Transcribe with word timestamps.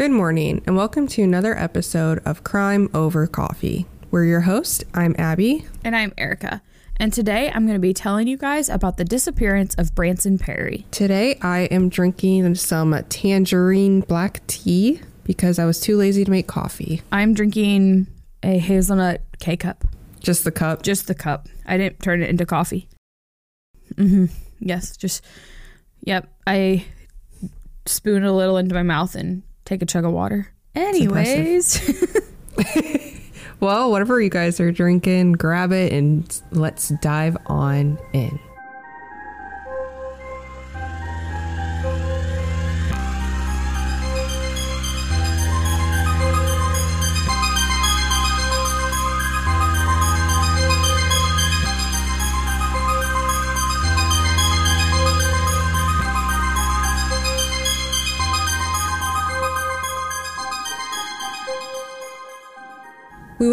Good 0.00 0.12
morning, 0.12 0.62
and 0.66 0.78
welcome 0.78 1.06
to 1.08 1.22
another 1.22 1.54
episode 1.58 2.20
of 2.24 2.42
Crime 2.42 2.88
Over 2.94 3.26
Coffee. 3.26 3.84
We're 4.10 4.24
your 4.24 4.40
host. 4.40 4.82
I'm 4.94 5.14
Abby. 5.18 5.66
And 5.84 5.94
I'm 5.94 6.12
Ericka. 6.12 6.62
And 6.96 7.12
today 7.12 7.50
I'm 7.50 7.66
going 7.66 7.76
to 7.76 7.82
be 7.82 7.92
telling 7.92 8.26
you 8.26 8.38
guys 8.38 8.70
about 8.70 8.96
the 8.96 9.04
disappearance 9.04 9.74
of 9.74 9.94
Branson 9.94 10.38
Perry. 10.38 10.86
Today 10.90 11.38
I 11.42 11.64
am 11.64 11.90
drinking 11.90 12.54
some 12.54 12.98
tangerine 13.10 14.00
black 14.00 14.40
tea 14.46 15.02
because 15.24 15.58
I 15.58 15.66
was 15.66 15.78
too 15.78 15.98
lazy 15.98 16.24
to 16.24 16.30
make 16.30 16.46
coffee. 16.46 17.02
I'm 17.12 17.34
drinking 17.34 18.06
a 18.42 18.56
hazelnut 18.56 19.20
K 19.38 19.58
cup. 19.58 19.84
Just 20.18 20.44
the 20.44 20.50
cup? 20.50 20.82
Just 20.82 21.08
the 21.08 21.14
cup. 21.14 21.46
I 21.66 21.76
didn't 21.76 22.00
turn 22.00 22.22
it 22.22 22.30
into 22.30 22.46
coffee. 22.46 22.88
Mm-hmm. 23.96 24.34
Yes, 24.60 24.96
just, 24.96 25.22
yep. 26.00 26.32
I 26.46 26.86
spooned 27.84 28.24
a 28.24 28.32
little 28.32 28.56
into 28.56 28.74
my 28.74 28.82
mouth 28.82 29.14
and 29.14 29.42
take 29.70 29.82
a 29.82 29.86
chug 29.86 30.04
of 30.04 30.12
water. 30.12 30.52
Anyways. 30.74 31.80
well, 33.60 33.92
whatever 33.92 34.20
you 34.20 34.28
guys 34.28 34.58
are 34.58 34.72
drinking, 34.72 35.32
grab 35.34 35.70
it 35.70 35.92
and 35.92 36.42
let's 36.50 36.88
dive 37.00 37.36
on 37.46 37.96
in. 38.12 38.38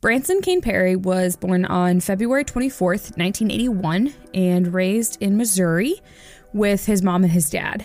Branson 0.00 0.40
Kayne 0.40 0.62
Perry 0.62 0.96
was 0.96 1.36
born 1.36 1.66
on 1.66 2.00
February 2.00 2.42
24th, 2.42 3.18
1981, 3.18 4.14
and 4.32 4.72
raised 4.72 5.20
in 5.20 5.36
Missouri 5.36 6.00
with 6.54 6.86
his 6.86 7.02
mom 7.02 7.22
and 7.22 7.30
his 7.30 7.50
dad. 7.50 7.84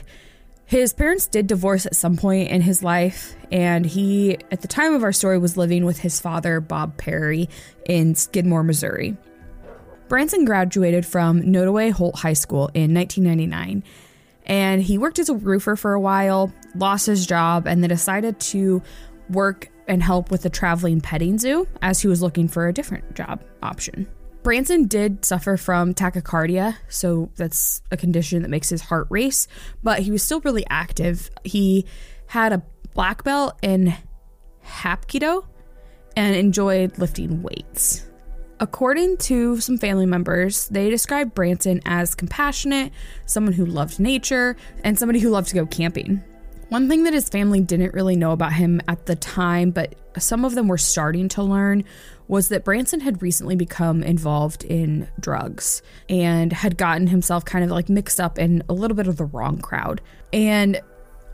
His 0.63 0.93
parents 0.93 1.27
did 1.27 1.45
divorce 1.45 1.85
at 1.85 1.93
some 1.93 2.15
point 2.15 2.51
in 2.51 2.61
his 2.61 2.81
life, 2.81 3.35
and 3.51 3.85
he, 3.85 4.37
at 4.49 4.61
the 4.61 4.67
time 4.69 4.93
of 4.93 5.03
our 5.03 5.11
story, 5.11 5.37
was 5.37 5.57
living 5.57 5.83
with 5.83 5.99
his 5.99 6.21
father, 6.21 6.61
Bob 6.61 6.97
Perry, 6.97 7.49
in 7.85 8.15
Skidmore, 8.15 8.63
Missouri. 8.63 9.17
Branson 10.07 10.45
graduated 10.45 11.05
from 11.05 11.41
Nodaway 11.41 11.91
Holt 11.91 12.19
High 12.19 12.31
School 12.31 12.69
in 12.73 12.93
1999, 12.93 13.83
and 14.45 14.81
he 14.81 14.97
worked 14.97 15.19
as 15.19 15.27
a 15.27 15.35
roofer 15.35 15.75
for 15.75 15.93
a 15.93 15.99
while, 15.99 16.53
lost 16.75 17.07
his 17.07 17.27
job, 17.27 17.67
and 17.67 17.83
then 17.83 17.89
decided 17.89 18.39
to 18.39 18.81
work 19.29 19.69
and 19.87 20.01
help 20.01 20.31
with 20.31 20.41
the 20.41 20.49
traveling 20.49 21.01
petting 21.01 21.37
zoo 21.37 21.67
as 21.81 22.01
he 22.01 22.07
was 22.07 22.21
looking 22.21 22.47
for 22.47 22.67
a 22.67 22.73
different 22.73 23.15
job 23.15 23.43
option. 23.61 24.07
Branson 24.43 24.85
did 24.85 25.25
suffer 25.25 25.57
from 25.57 25.95
tachycardia, 25.95 26.75
so 26.87 27.31
that's 27.35 27.81
a 27.89 27.97
condition 27.97 28.43
that 28.43 28.49
makes 28.49 28.69
his 28.69 28.81
heart 28.81 29.07
race, 29.09 29.47
but 29.81 29.99
he 29.99 30.11
was 30.11 30.21
still 30.21 30.39
really 30.41 30.65
active. 30.69 31.31
He 31.43 31.85
had 32.27 32.53
a 32.53 32.61
black 32.93 33.23
belt 33.23 33.57
in 33.63 33.95
Hapkido 34.63 35.45
and 36.15 36.35
enjoyed 36.35 36.97
lifting 36.99 37.41
weights. 37.41 38.05
According 38.59 39.17
to 39.17 39.59
some 39.59 39.77
family 39.77 40.05
members, 40.05 40.69
they 40.69 40.89
described 40.89 41.33
Branson 41.33 41.81
as 41.85 42.15
compassionate, 42.15 42.93
someone 43.25 43.53
who 43.53 43.65
loved 43.65 43.99
nature, 43.99 44.55
and 44.83 44.97
somebody 44.97 45.19
who 45.19 45.29
loved 45.29 45.49
to 45.49 45.55
go 45.55 45.65
camping. 45.65 46.23
One 46.75 46.89
thing 46.89 47.03
that 47.03 47.13
his 47.13 47.29
family 47.29 47.61
didn't 47.61 47.93
really 47.93 48.17
know 48.17 48.33
about 48.33 48.51
him 48.51 48.81
at 48.89 49.05
the 49.05 49.15
time, 49.15 49.71
but 49.71 49.95
some 50.17 50.43
of 50.43 50.55
them 50.55 50.67
were 50.67 50.77
starting 50.77 51.29
to 51.29 51.41
learn, 51.41 51.85
was 52.27 52.49
that 52.49 52.65
Branson 52.65 52.99
had 52.99 53.21
recently 53.21 53.55
become 53.55 54.03
involved 54.03 54.65
in 54.65 55.07
drugs 55.21 55.81
and 56.09 56.51
had 56.51 56.77
gotten 56.77 57.07
himself 57.07 57.45
kind 57.45 57.63
of 57.63 57.71
like 57.71 57.87
mixed 57.87 58.19
up 58.19 58.37
in 58.37 58.61
a 58.67 58.73
little 58.73 58.97
bit 58.97 59.07
of 59.07 59.15
the 59.15 59.23
wrong 59.23 59.57
crowd. 59.57 60.01
And 60.33 60.81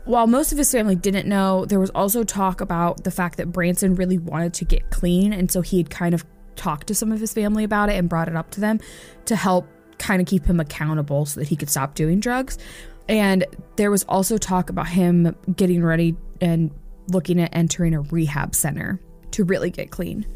while 0.04 0.28
most 0.28 0.52
of 0.52 0.58
his 0.58 0.70
family 0.70 0.94
didn't 0.94 1.26
know, 1.26 1.64
there 1.64 1.80
was 1.80 1.90
also 1.90 2.22
talk 2.22 2.60
about 2.60 3.02
the 3.02 3.10
fact 3.10 3.38
that 3.38 3.50
Branson 3.50 3.96
really 3.96 4.18
wanted 4.18 4.54
to 4.54 4.64
get 4.64 4.90
clean. 4.90 5.32
And 5.32 5.50
so 5.50 5.60
he 5.60 5.78
had 5.78 5.90
kind 5.90 6.14
of 6.14 6.24
talked 6.54 6.86
to 6.86 6.94
some 6.94 7.10
of 7.10 7.18
his 7.18 7.34
family 7.34 7.64
about 7.64 7.88
it 7.88 7.96
and 7.96 8.08
brought 8.08 8.28
it 8.28 8.36
up 8.36 8.52
to 8.52 8.60
them 8.60 8.78
to 9.24 9.34
help 9.34 9.66
kind 9.98 10.22
of 10.22 10.28
keep 10.28 10.44
him 10.44 10.60
accountable 10.60 11.26
so 11.26 11.40
that 11.40 11.48
he 11.48 11.56
could 11.56 11.68
stop 11.68 11.96
doing 11.96 12.20
drugs. 12.20 12.58
And 13.08 13.44
there 13.76 13.90
was 13.90 14.04
also 14.04 14.38
talk 14.38 14.70
about 14.70 14.88
him 14.88 15.34
getting 15.56 15.84
ready 15.84 16.16
and 16.40 16.70
looking 17.08 17.40
at 17.40 17.54
entering 17.54 17.94
a 17.94 18.00
rehab 18.00 18.54
center 18.54 19.00
to 19.32 19.44
really 19.44 19.70
get 19.70 19.90
clean. 19.90 20.26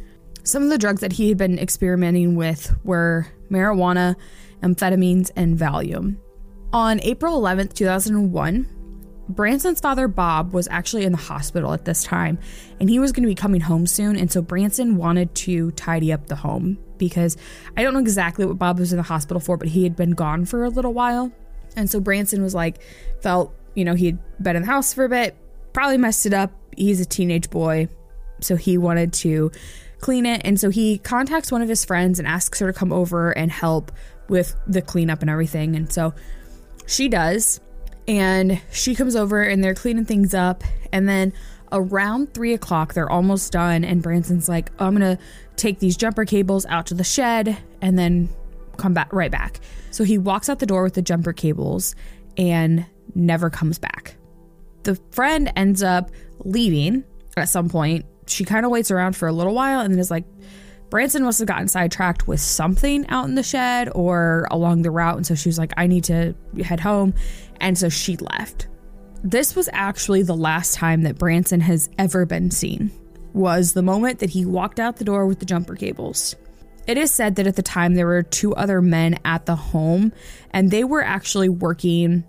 Some 0.42 0.62
of 0.62 0.70
the 0.70 0.78
drugs 0.78 1.00
that 1.00 1.12
he 1.12 1.28
had 1.28 1.38
been 1.38 1.58
experimenting 1.58 2.36
with 2.36 2.74
were 2.84 3.26
marijuana, 3.50 4.16
amphetamines, 4.62 5.30
and 5.36 5.58
Valium. 5.58 6.16
On 6.72 7.00
April 7.00 7.40
11th, 7.40 7.74
2001, 7.74 8.68
Branson's 9.28 9.80
father, 9.80 10.06
Bob, 10.06 10.52
was 10.52 10.68
actually 10.70 11.04
in 11.04 11.12
the 11.12 11.18
hospital 11.18 11.72
at 11.72 11.84
this 11.84 12.04
time, 12.04 12.38
and 12.78 12.88
he 12.88 12.98
was 12.98 13.10
going 13.10 13.24
to 13.24 13.28
be 13.28 13.34
coming 13.34 13.60
home 13.60 13.86
soon. 13.86 14.16
And 14.16 14.30
so 14.30 14.40
Branson 14.40 14.96
wanted 14.96 15.34
to 15.36 15.72
tidy 15.72 16.12
up 16.12 16.26
the 16.26 16.36
home 16.36 16.78
because 16.96 17.36
I 17.76 17.82
don't 17.82 17.92
know 17.92 18.00
exactly 18.00 18.46
what 18.46 18.58
Bob 18.58 18.78
was 18.78 18.92
in 18.92 18.98
the 18.98 19.02
hospital 19.02 19.40
for, 19.40 19.56
but 19.56 19.68
he 19.68 19.82
had 19.82 19.96
been 19.96 20.12
gone 20.12 20.44
for 20.44 20.64
a 20.64 20.70
little 20.70 20.92
while. 20.92 21.32
And 21.76 21.88
so 21.90 22.00
Branson 22.00 22.42
was 22.42 22.54
like, 22.54 22.78
felt, 23.20 23.54
you 23.74 23.84
know, 23.84 23.94
he 23.94 24.06
had 24.06 24.42
been 24.42 24.56
in 24.56 24.62
the 24.62 24.68
house 24.68 24.92
for 24.92 25.04
a 25.04 25.08
bit, 25.08 25.36
probably 25.72 25.98
messed 25.98 26.26
it 26.26 26.32
up. 26.32 26.52
He's 26.76 27.00
a 27.00 27.04
teenage 27.04 27.50
boy. 27.50 27.88
So 28.40 28.56
he 28.56 28.78
wanted 28.78 29.12
to 29.14 29.50
clean 30.00 30.26
it. 30.26 30.42
And 30.44 30.58
so 30.58 30.70
he 30.70 30.98
contacts 30.98 31.50
one 31.52 31.62
of 31.62 31.68
his 31.68 31.84
friends 31.84 32.18
and 32.18 32.26
asks 32.26 32.58
her 32.60 32.72
to 32.72 32.78
come 32.78 32.92
over 32.92 33.30
and 33.30 33.50
help 33.50 33.92
with 34.28 34.56
the 34.66 34.82
cleanup 34.82 35.20
and 35.20 35.30
everything. 35.30 35.76
And 35.76 35.92
so 35.92 36.14
she 36.86 37.08
does. 37.08 37.60
And 38.08 38.60
she 38.70 38.94
comes 38.94 39.16
over 39.16 39.42
and 39.42 39.62
they're 39.62 39.74
cleaning 39.74 40.04
things 40.04 40.34
up. 40.34 40.62
And 40.92 41.08
then 41.08 41.32
around 41.72 42.34
three 42.34 42.54
o'clock, 42.54 42.94
they're 42.94 43.10
almost 43.10 43.52
done. 43.52 43.84
And 43.84 44.02
Branson's 44.02 44.48
like, 44.48 44.70
oh, 44.78 44.86
I'm 44.86 44.96
going 44.96 45.16
to 45.16 45.22
take 45.56 45.78
these 45.78 45.96
jumper 45.96 46.24
cables 46.24 46.66
out 46.66 46.86
to 46.86 46.94
the 46.94 47.04
shed 47.04 47.56
and 47.80 47.98
then 47.98 48.28
come 48.76 48.94
back 48.94 49.12
right 49.12 49.30
back. 49.30 49.60
So 49.90 50.04
he 50.04 50.18
walks 50.18 50.48
out 50.48 50.58
the 50.58 50.66
door 50.66 50.82
with 50.82 50.94
the 50.94 51.02
jumper 51.02 51.32
cables 51.32 51.94
and 52.36 52.86
never 53.14 53.50
comes 53.50 53.78
back. 53.78 54.16
The 54.82 54.96
friend 55.10 55.52
ends 55.56 55.82
up 55.82 56.10
leaving 56.40 57.04
at 57.36 57.48
some 57.48 57.68
point. 57.68 58.06
She 58.26 58.44
kind 58.44 58.64
of 58.64 58.72
waits 58.72 58.90
around 58.90 59.16
for 59.16 59.28
a 59.28 59.32
little 59.32 59.54
while 59.54 59.80
and 59.80 59.92
then 59.92 59.98
is 59.98 60.10
like, 60.10 60.24
Branson 60.90 61.24
must 61.24 61.40
have 61.40 61.48
gotten 61.48 61.68
sidetracked 61.68 62.28
with 62.28 62.40
something 62.40 63.06
out 63.08 63.26
in 63.26 63.34
the 63.34 63.42
shed 63.42 63.88
or 63.94 64.46
along 64.50 64.82
the 64.82 64.90
route. 64.90 65.16
And 65.16 65.26
so 65.26 65.34
she 65.34 65.48
was 65.48 65.58
like, 65.58 65.72
I 65.76 65.86
need 65.86 66.04
to 66.04 66.34
head 66.64 66.80
home. 66.80 67.14
And 67.60 67.76
so 67.76 67.88
she 67.88 68.16
left. 68.16 68.68
This 69.24 69.56
was 69.56 69.68
actually 69.72 70.22
the 70.22 70.36
last 70.36 70.74
time 70.74 71.02
that 71.02 71.18
Branson 71.18 71.60
has 71.60 71.88
ever 71.98 72.26
been 72.26 72.50
seen, 72.52 72.92
was 73.32 73.72
the 73.72 73.82
moment 73.82 74.20
that 74.20 74.30
he 74.30 74.44
walked 74.44 74.78
out 74.78 74.96
the 74.96 75.04
door 75.04 75.26
with 75.26 75.40
the 75.40 75.46
jumper 75.46 75.74
cables. 75.74 76.36
It 76.86 76.98
is 76.98 77.10
said 77.10 77.36
that 77.36 77.46
at 77.46 77.56
the 77.56 77.62
time 77.62 77.94
there 77.94 78.06
were 78.06 78.22
two 78.22 78.54
other 78.54 78.80
men 78.80 79.18
at 79.24 79.46
the 79.46 79.56
home, 79.56 80.12
and 80.50 80.70
they 80.70 80.84
were 80.84 81.02
actually 81.02 81.48
working 81.48 82.24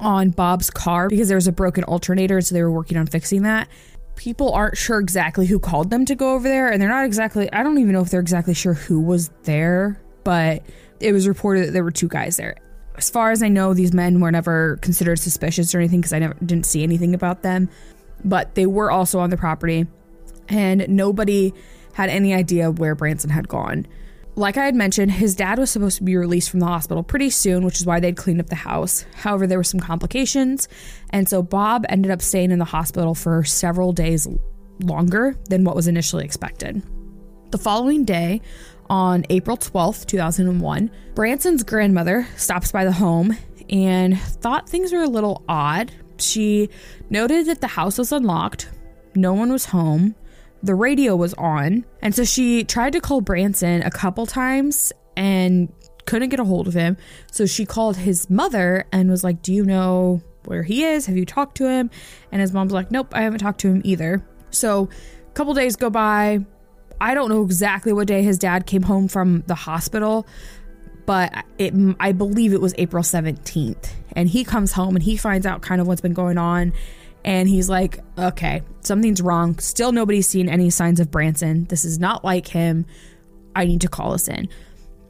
on 0.00 0.30
Bob's 0.30 0.70
car 0.70 1.08
because 1.08 1.28
there 1.28 1.36
was 1.36 1.46
a 1.46 1.52
broken 1.52 1.84
alternator, 1.84 2.40
so 2.40 2.54
they 2.54 2.62
were 2.62 2.72
working 2.72 2.96
on 2.98 3.06
fixing 3.06 3.42
that. 3.42 3.68
People 4.16 4.52
aren't 4.52 4.76
sure 4.76 4.98
exactly 4.98 5.46
who 5.46 5.58
called 5.58 5.90
them 5.90 6.04
to 6.06 6.14
go 6.14 6.34
over 6.34 6.48
there, 6.48 6.68
and 6.68 6.82
they're 6.82 6.88
not 6.88 7.04
exactly, 7.04 7.50
I 7.52 7.62
don't 7.62 7.78
even 7.78 7.92
know 7.92 8.02
if 8.02 8.10
they're 8.10 8.20
exactly 8.20 8.54
sure 8.54 8.74
who 8.74 9.00
was 9.00 9.30
there, 9.44 10.00
but 10.24 10.62
it 11.00 11.12
was 11.12 11.28
reported 11.28 11.68
that 11.68 11.70
there 11.70 11.84
were 11.84 11.92
two 11.92 12.08
guys 12.08 12.36
there. 12.36 12.56
As 12.96 13.08
far 13.08 13.30
as 13.30 13.42
I 13.42 13.48
know, 13.48 13.72
these 13.72 13.92
men 13.94 14.20
were 14.20 14.30
never 14.30 14.76
considered 14.82 15.18
suspicious 15.18 15.74
or 15.74 15.78
anything 15.78 16.00
because 16.00 16.12
I 16.12 16.18
never 16.18 16.34
didn't 16.44 16.66
see 16.66 16.82
anything 16.82 17.14
about 17.14 17.42
them, 17.42 17.70
but 18.24 18.54
they 18.54 18.66
were 18.66 18.90
also 18.90 19.20
on 19.20 19.30
the 19.30 19.36
property, 19.36 19.86
and 20.48 20.86
nobody 20.88 21.54
had 21.94 22.10
any 22.10 22.34
idea 22.34 22.70
where 22.70 22.94
Branson 22.94 23.30
had 23.30 23.48
gone. 23.48 23.86
Like 24.34 24.56
I 24.56 24.64
had 24.64 24.74
mentioned, 24.74 25.12
his 25.12 25.34
dad 25.34 25.58
was 25.58 25.70
supposed 25.70 25.98
to 25.98 26.04
be 26.04 26.16
released 26.16 26.50
from 26.50 26.60
the 26.60 26.66
hospital 26.66 27.02
pretty 27.02 27.28
soon, 27.28 27.64
which 27.64 27.76
is 27.76 27.84
why 27.84 28.00
they'd 28.00 28.16
cleaned 28.16 28.40
up 28.40 28.46
the 28.46 28.54
house. 28.54 29.04
However, 29.14 29.46
there 29.46 29.58
were 29.58 29.64
some 29.64 29.80
complications, 29.80 30.68
and 31.10 31.28
so 31.28 31.42
Bob 31.42 31.84
ended 31.90 32.10
up 32.10 32.22
staying 32.22 32.50
in 32.50 32.58
the 32.58 32.64
hospital 32.64 33.14
for 33.14 33.44
several 33.44 33.92
days 33.92 34.26
longer 34.80 35.36
than 35.50 35.64
what 35.64 35.76
was 35.76 35.86
initially 35.86 36.24
expected. 36.24 36.82
The 37.50 37.58
following 37.58 38.06
day, 38.06 38.40
on 38.92 39.24
April 39.30 39.56
12th, 39.56 40.06
2001. 40.06 40.90
Branson's 41.14 41.62
grandmother 41.62 42.28
stops 42.36 42.72
by 42.72 42.84
the 42.84 42.92
home 42.92 43.36
and 43.70 44.20
thought 44.20 44.68
things 44.68 44.92
were 44.92 45.02
a 45.02 45.08
little 45.08 45.42
odd. 45.48 45.90
She 46.18 46.68
noted 47.08 47.46
that 47.46 47.62
the 47.62 47.68
house 47.68 47.96
was 47.96 48.12
unlocked, 48.12 48.68
no 49.14 49.32
one 49.32 49.50
was 49.50 49.66
home, 49.66 50.14
the 50.62 50.74
radio 50.74 51.16
was 51.16 51.34
on, 51.34 51.84
and 52.00 52.14
so 52.14 52.24
she 52.24 52.64
tried 52.64 52.92
to 52.92 53.00
call 53.00 53.20
Branson 53.20 53.82
a 53.82 53.90
couple 53.90 54.26
times 54.26 54.92
and 55.16 55.72
couldn't 56.06 56.30
get 56.30 56.40
a 56.40 56.44
hold 56.44 56.68
of 56.68 56.74
him. 56.74 56.96
So 57.30 57.46
she 57.46 57.66
called 57.66 57.96
his 57.96 58.28
mother 58.30 58.86
and 58.92 59.10
was 59.10 59.24
like, 59.24 59.42
Do 59.42 59.52
you 59.52 59.64
know 59.64 60.22
where 60.44 60.62
he 60.62 60.84
is? 60.84 61.06
Have 61.06 61.16
you 61.16 61.26
talked 61.26 61.56
to 61.58 61.68
him? 61.68 61.90
And 62.30 62.40
his 62.40 62.52
mom's 62.52 62.72
like, 62.72 62.90
Nope, 62.90 63.08
I 63.12 63.22
haven't 63.22 63.40
talked 63.40 63.60
to 63.60 63.68
him 63.68 63.82
either. 63.84 64.24
So 64.50 64.88
a 65.28 65.32
couple 65.32 65.54
days 65.54 65.76
go 65.76 65.90
by. 65.90 66.40
I 67.00 67.14
don't 67.14 67.28
know 67.28 67.42
exactly 67.42 67.92
what 67.92 68.06
day 68.06 68.22
his 68.22 68.38
dad 68.38 68.66
came 68.66 68.82
home 68.82 69.08
from 69.08 69.42
the 69.48 69.56
hospital, 69.56 70.26
but 71.04 71.32
it 71.58 71.74
I 71.98 72.12
believe 72.12 72.52
it 72.52 72.60
was 72.60 72.74
April 72.78 73.02
17th. 73.02 73.90
And 74.14 74.28
he 74.28 74.44
comes 74.44 74.72
home 74.72 74.94
and 74.94 75.02
he 75.02 75.16
finds 75.16 75.46
out 75.46 75.62
kind 75.62 75.80
of 75.80 75.86
what's 75.86 76.00
been 76.00 76.12
going 76.12 76.38
on 76.38 76.72
and 77.24 77.48
he's 77.48 77.68
like, 77.68 78.00
"Okay, 78.18 78.62
something's 78.80 79.22
wrong. 79.22 79.58
Still 79.58 79.92
nobody's 79.92 80.26
seen 80.26 80.48
any 80.48 80.70
signs 80.70 81.00
of 81.00 81.10
Branson. 81.10 81.66
This 81.66 81.84
is 81.84 81.98
not 81.98 82.24
like 82.24 82.48
him. 82.48 82.86
I 83.54 83.66
need 83.66 83.80
to 83.82 83.88
call 83.88 84.14
us 84.14 84.28
in." 84.28 84.48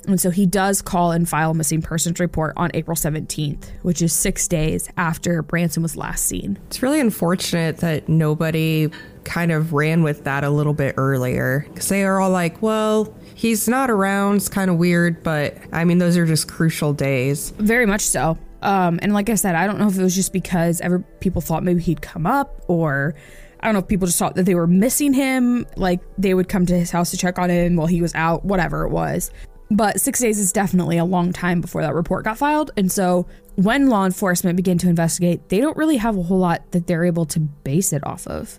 And 0.06 0.20
so 0.20 0.30
he 0.30 0.46
does 0.46 0.82
call 0.82 1.12
and 1.12 1.28
file 1.28 1.52
a 1.52 1.54
missing 1.54 1.80
persons 1.80 2.18
report 2.18 2.54
on 2.56 2.70
April 2.74 2.96
17th, 2.96 3.70
which 3.82 4.02
is 4.02 4.12
six 4.12 4.48
days 4.48 4.88
after 4.96 5.42
Branson 5.42 5.82
was 5.82 5.96
last 5.96 6.24
seen. 6.26 6.58
It's 6.66 6.82
really 6.82 7.00
unfortunate 7.00 7.78
that 7.78 8.08
nobody 8.08 8.90
kind 9.24 9.52
of 9.52 9.72
ran 9.72 10.02
with 10.02 10.24
that 10.24 10.42
a 10.42 10.50
little 10.50 10.74
bit 10.74 10.94
earlier 10.96 11.64
because 11.68 11.88
they 11.88 12.02
are 12.02 12.20
all 12.20 12.30
like, 12.30 12.60
well, 12.60 13.14
he's 13.34 13.68
not 13.68 13.90
around. 13.90 14.36
It's 14.36 14.48
kind 14.48 14.70
of 14.70 14.76
weird, 14.76 15.22
but 15.22 15.56
I 15.72 15.84
mean, 15.84 15.98
those 15.98 16.16
are 16.16 16.26
just 16.26 16.48
crucial 16.48 16.92
days. 16.92 17.50
Very 17.58 17.86
much 17.86 18.02
so. 18.02 18.36
Um, 18.62 18.98
and 19.02 19.12
like 19.12 19.28
I 19.28 19.34
said, 19.34 19.54
I 19.54 19.66
don't 19.66 19.78
know 19.78 19.88
if 19.88 19.98
it 19.98 20.02
was 20.02 20.14
just 20.14 20.32
because 20.32 20.80
every, 20.80 21.02
people 21.20 21.40
thought 21.40 21.62
maybe 21.62 21.82
he'd 21.82 22.02
come 22.02 22.26
up 22.26 22.64
or. 22.68 23.14
I 23.60 23.66
don't 23.66 23.74
know 23.74 23.78
if 23.80 23.86
people 23.86 24.08
just 24.08 24.18
thought 24.18 24.34
that 24.34 24.42
they 24.42 24.56
were 24.56 24.66
missing 24.66 25.12
him, 25.12 25.68
like 25.76 26.00
they 26.18 26.34
would 26.34 26.48
come 26.48 26.66
to 26.66 26.76
his 26.76 26.90
house 26.90 27.12
to 27.12 27.16
check 27.16 27.38
on 27.38 27.48
him 27.48 27.76
while 27.76 27.86
he 27.86 28.02
was 28.02 28.12
out, 28.16 28.44
whatever 28.44 28.84
it 28.84 28.90
was. 28.90 29.30
But 29.70 30.00
six 30.00 30.18
days 30.18 30.40
is 30.40 30.50
definitely 30.52 30.98
a 30.98 31.04
long 31.04 31.32
time 31.32 31.60
before 31.60 31.82
that 31.82 31.94
report 31.94 32.24
got 32.24 32.38
filed. 32.38 32.72
And 32.76 32.90
so 32.90 33.26
when 33.54 33.88
law 33.88 34.04
enforcement 34.04 34.56
begin 34.56 34.78
to 34.78 34.88
investigate, 34.88 35.48
they 35.48 35.60
don't 35.60 35.76
really 35.76 35.96
have 35.96 36.16
a 36.18 36.22
whole 36.22 36.38
lot 36.38 36.72
that 36.72 36.86
they're 36.86 37.04
able 37.04 37.24
to 37.26 37.38
base 37.38 37.92
it 37.92 38.04
off 38.06 38.26
of. 38.26 38.58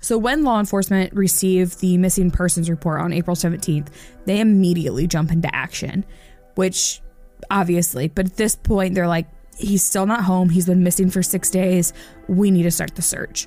So, 0.00 0.16
when 0.16 0.44
law 0.44 0.58
enforcement 0.58 1.12
received 1.12 1.80
the 1.80 1.98
missing 1.98 2.30
persons 2.30 2.70
report 2.70 3.00
on 3.00 3.12
April 3.12 3.36
17th, 3.36 3.88
they 4.24 4.40
immediately 4.40 5.06
jump 5.06 5.30
into 5.30 5.54
action, 5.54 6.04
which 6.54 7.02
obviously, 7.50 8.08
but 8.08 8.26
at 8.26 8.36
this 8.36 8.56
point, 8.56 8.94
they're 8.94 9.08
like, 9.08 9.26
he's 9.58 9.84
still 9.84 10.06
not 10.06 10.24
home. 10.24 10.48
He's 10.48 10.66
been 10.66 10.82
missing 10.82 11.10
for 11.10 11.22
six 11.22 11.50
days. 11.50 11.92
We 12.28 12.50
need 12.50 12.62
to 12.62 12.70
start 12.70 12.94
the 12.94 13.02
search. 13.02 13.46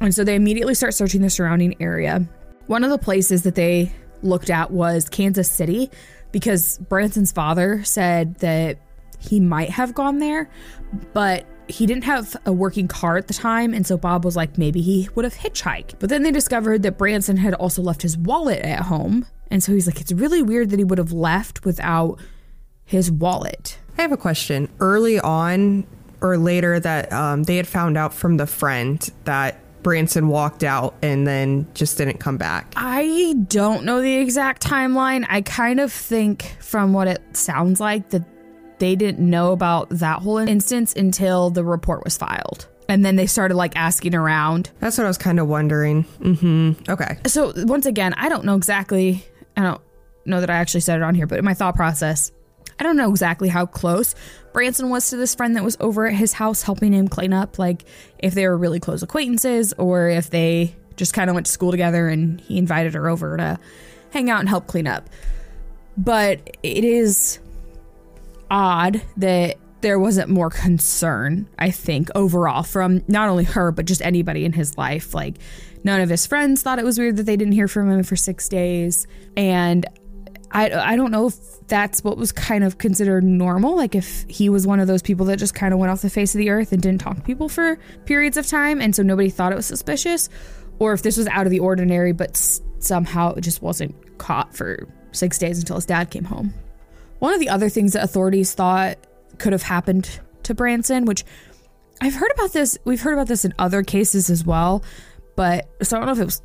And 0.00 0.14
so 0.14 0.24
they 0.24 0.34
immediately 0.34 0.74
start 0.74 0.94
searching 0.94 1.22
the 1.22 1.30
surrounding 1.30 1.80
area. 1.80 2.26
One 2.66 2.84
of 2.84 2.90
the 2.90 2.98
places 2.98 3.42
that 3.42 3.54
they 3.54 3.92
looked 4.22 4.50
at 4.50 4.70
was 4.70 5.08
Kansas 5.08 5.50
City 5.50 5.90
because 6.32 6.78
Branson's 6.78 7.32
father 7.32 7.84
said 7.84 8.36
that 8.36 8.78
he 9.18 9.40
might 9.40 9.70
have 9.70 9.94
gone 9.94 10.18
there, 10.18 10.50
but 11.12 11.46
he 11.68 11.86
didn't 11.86 12.04
have 12.04 12.36
a 12.46 12.52
working 12.52 12.88
car 12.88 13.16
at 13.16 13.28
the 13.28 13.34
time, 13.34 13.74
and 13.74 13.86
so 13.86 13.96
Bob 13.96 14.24
was 14.24 14.36
like, 14.36 14.58
maybe 14.58 14.80
he 14.80 15.08
would 15.14 15.24
have 15.24 15.34
hitchhiked. 15.34 15.94
But 15.98 16.10
then 16.10 16.22
they 16.22 16.30
discovered 16.30 16.82
that 16.82 16.98
Branson 16.98 17.36
had 17.36 17.54
also 17.54 17.82
left 17.82 18.02
his 18.02 18.16
wallet 18.16 18.60
at 18.60 18.82
home, 18.82 19.26
and 19.50 19.62
so 19.62 19.72
he's 19.72 19.86
like, 19.86 20.00
it's 20.00 20.12
really 20.12 20.42
weird 20.42 20.70
that 20.70 20.78
he 20.78 20.84
would 20.84 20.98
have 20.98 21.12
left 21.12 21.64
without 21.64 22.18
his 22.84 23.10
wallet. 23.10 23.78
I 23.98 24.02
have 24.02 24.12
a 24.12 24.16
question. 24.16 24.68
Early 24.80 25.18
on 25.18 25.86
or 26.20 26.38
later, 26.38 26.78
that 26.80 27.12
um, 27.12 27.42
they 27.44 27.56
had 27.56 27.66
found 27.66 27.96
out 27.96 28.14
from 28.14 28.36
the 28.36 28.46
friend 28.46 28.98
that 29.24 29.58
Branson 29.82 30.28
walked 30.28 30.64
out 30.64 30.94
and 31.00 31.26
then 31.26 31.66
just 31.74 31.98
didn't 31.98 32.18
come 32.18 32.36
back. 32.36 32.72
I 32.76 33.34
don't 33.46 33.84
know 33.84 34.00
the 34.00 34.16
exact 34.16 34.62
timeline. 34.62 35.24
I 35.28 35.42
kind 35.42 35.78
of 35.78 35.92
think, 35.92 36.56
from 36.60 36.92
what 36.92 37.06
it 37.06 37.22
sounds 37.36 37.80
like, 37.80 38.08
that 38.10 38.24
they 38.78 38.96
didn't 38.96 39.18
know 39.18 39.52
about 39.52 39.88
that 39.90 40.20
whole 40.20 40.38
instance 40.38 40.92
until 40.94 41.50
the 41.50 41.64
report 41.64 42.04
was 42.04 42.16
filed. 42.16 42.66
And 42.88 43.04
then 43.04 43.16
they 43.16 43.26
started 43.26 43.56
like 43.56 43.74
asking 43.74 44.14
around. 44.14 44.70
That's 44.78 44.96
what 44.96 45.04
I 45.04 45.08
was 45.08 45.18
kind 45.18 45.40
of 45.40 45.48
wondering. 45.48 46.04
Mm-hmm. 46.20 46.90
Okay. 46.90 47.18
So 47.26 47.52
once 47.56 47.86
again, 47.86 48.14
I 48.14 48.28
don't 48.28 48.44
know 48.44 48.54
exactly. 48.54 49.24
I 49.56 49.62
don't 49.62 49.80
know 50.24 50.40
that 50.40 50.50
I 50.50 50.54
actually 50.54 50.82
said 50.82 50.98
it 50.98 51.02
on 51.02 51.14
here, 51.14 51.26
but 51.26 51.38
in 51.38 51.44
my 51.44 51.54
thought 51.54 51.74
process, 51.74 52.30
I 52.78 52.84
don't 52.84 52.96
know 52.96 53.10
exactly 53.10 53.48
how 53.48 53.66
close 53.66 54.14
Branson 54.52 54.90
was 54.90 55.10
to 55.10 55.16
this 55.16 55.34
friend 55.34 55.56
that 55.56 55.64
was 55.64 55.76
over 55.80 56.06
at 56.06 56.14
his 56.14 56.32
house 56.32 56.62
helping 56.62 56.92
him 56.92 57.08
clean 57.08 57.32
up. 57.32 57.58
Like 57.58 57.84
if 58.18 58.34
they 58.34 58.46
were 58.46 58.56
really 58.56 58.80
close 58.80 59.02
acquaintances 59.02 59.72
or 59.78 60.08
if 60.08 60.30
they 60.30 60.74
just 60.96 61.12
kind 61.12 61.28
of 61.28 61.34
went 61.34 61.46
to 61.46 61.52
school 61.52 61.70
together 61.70 62.08
and 62.08 62.40
he 62.40 62.58
invited 62.58 62.94
her 62.94 63.08
over 63.08 63.36
to 63.36 63.58
hang 64.10 64.30
out 64.30 64.40
and 64.40 64.48
help 64.48 64.66
clean 64.66 64.86
up. 64.86 65.08
But 65.96 66.56
it 66.62 66.84
is 66.84 67.38
odd 68.50 69.02
that 69.16 69.56
there 69.80 69.98
wasn't 69.98 70.28
more 70.28 70.50
concern, 70.50 71.48
I 71.58 71.70
think, 71.70 72.08
overall 72.14 72.62
from 72.62 73.02
not 73.08 73.28
only 73.28 73.44
her, 73.44 73.70
but 73.70 73.86
just 73.86 74.02
anybody 74.02 74.44
in 74.44 74.52
his 74.52 74.76
life. 74.78 75.14
Like, 75.14 75.36
none 75.84 76.00
of 76.00 76.08
his 76.08 76.26
friends 76.26 76.62
thought 76.62 76.78
it 76.78 76.84
was 76.84 76.98
weird 76.98 77.16
that 77.18 77.24
they 77.24 77.36
didn't 77.36 77.52
hear 77.52 77.68
from 77.68 77.90
him 77.90 78.02
for 78.02 78.16
six 78.16 78.48
days. 78.48 79.06
And 79.36 79.86
I, 80.50 80.70
I 80.70 80.96
don't 80.96 81.10
know 81.10 81.26
if 81.26 81.36
that's 81.68 82.02
what 82.02 82.16
was 82.16 82.32
kind 82.32 82.64
of 82.64 82.78
considered 82.78 83.22
normal. 83.22 83.76
Like, 83.76 83.94
if 83.94 84.24
he 84.28 84.48
was 84.48 84.66
one 84.66 84.80
of 84.80 84.86
those 84.86 85.02
people 85.02 85.26
that 85.26 85.36
just 85.36 85.54
kind 85.54 85.74
of 85.74 85.78
went 85.78 85.92
off 85.92 86.00
the 86.00 86.10
face 86.10 86.34
of 86.34 86.38
the 86.38 86.50
earth 86.50 86.72
and 86.72 86.80
didn't 86.80 87.00
talk 87.00 87.16
to 87.16 87.22
people 87.22 87.48
for 87.48 87.78
periods 88.06 88.36
of 88.36 88.46
time. 88.46 88.80
And 88.80 88.94
so 88.94 89.02
nobody 89.02 89.30
thought 89.30 89.52
it 89.52 89.56
was 89.56 89.66
suspicious. 89.66 90.28
Or 90.78 90.94
if 90.94 91.02
this 91.02 91.16
was 91.16 91.26
out 91.28 91.46
of 91.46 91.50
the 91.50 91.60
ordinary, 91.60 92.12
but 92.12 92.36
somehow 92.78 93.34
it 93.34 93.42
just 93.42 93.62
wasn't 93.62 94.18
caught 94.18 94.54
for 94.54 94.88
six 95.12 95.38
days 95.38 95.58
until 95.58 95.76
his 95.76 95.86
dad 95.86 96.10
came 96.10 96.24
home. 96.24 96.52
One 97.18 97.32
of 97.32 97.40
the 97.40 97.48
other 97.48 97.68
things 97.68 97.92
that 97.94 98.02
authorities 98.02 98.54
thought 98.54 98.98
could 99.38 99.52
have 99.52 99.62
happened 99.62 100.20
to 100.44 100.54
Branson, 100.54 101.04
which 101.04 101.24
I've 102.00 102.14
heard 102.14 102.30
about 102.34 102.52
this, 102.52 102.78
we've 102.84 103.00
heard 103.00 103.14
about 103.14 103.28
this 103.28 103.44
in 103.44 103.54
other 103.58 103.82
cases 103.82 104.30
as 104.30 104.44
well, 104.44 104.84
but 105.34 105.68
so 105.82 105.96
I 105.96 106.00
don't 106.00 106.06
know 106.06 106.12
if 106.12 106.18
it 106.18 106.24
was 106.24 106.42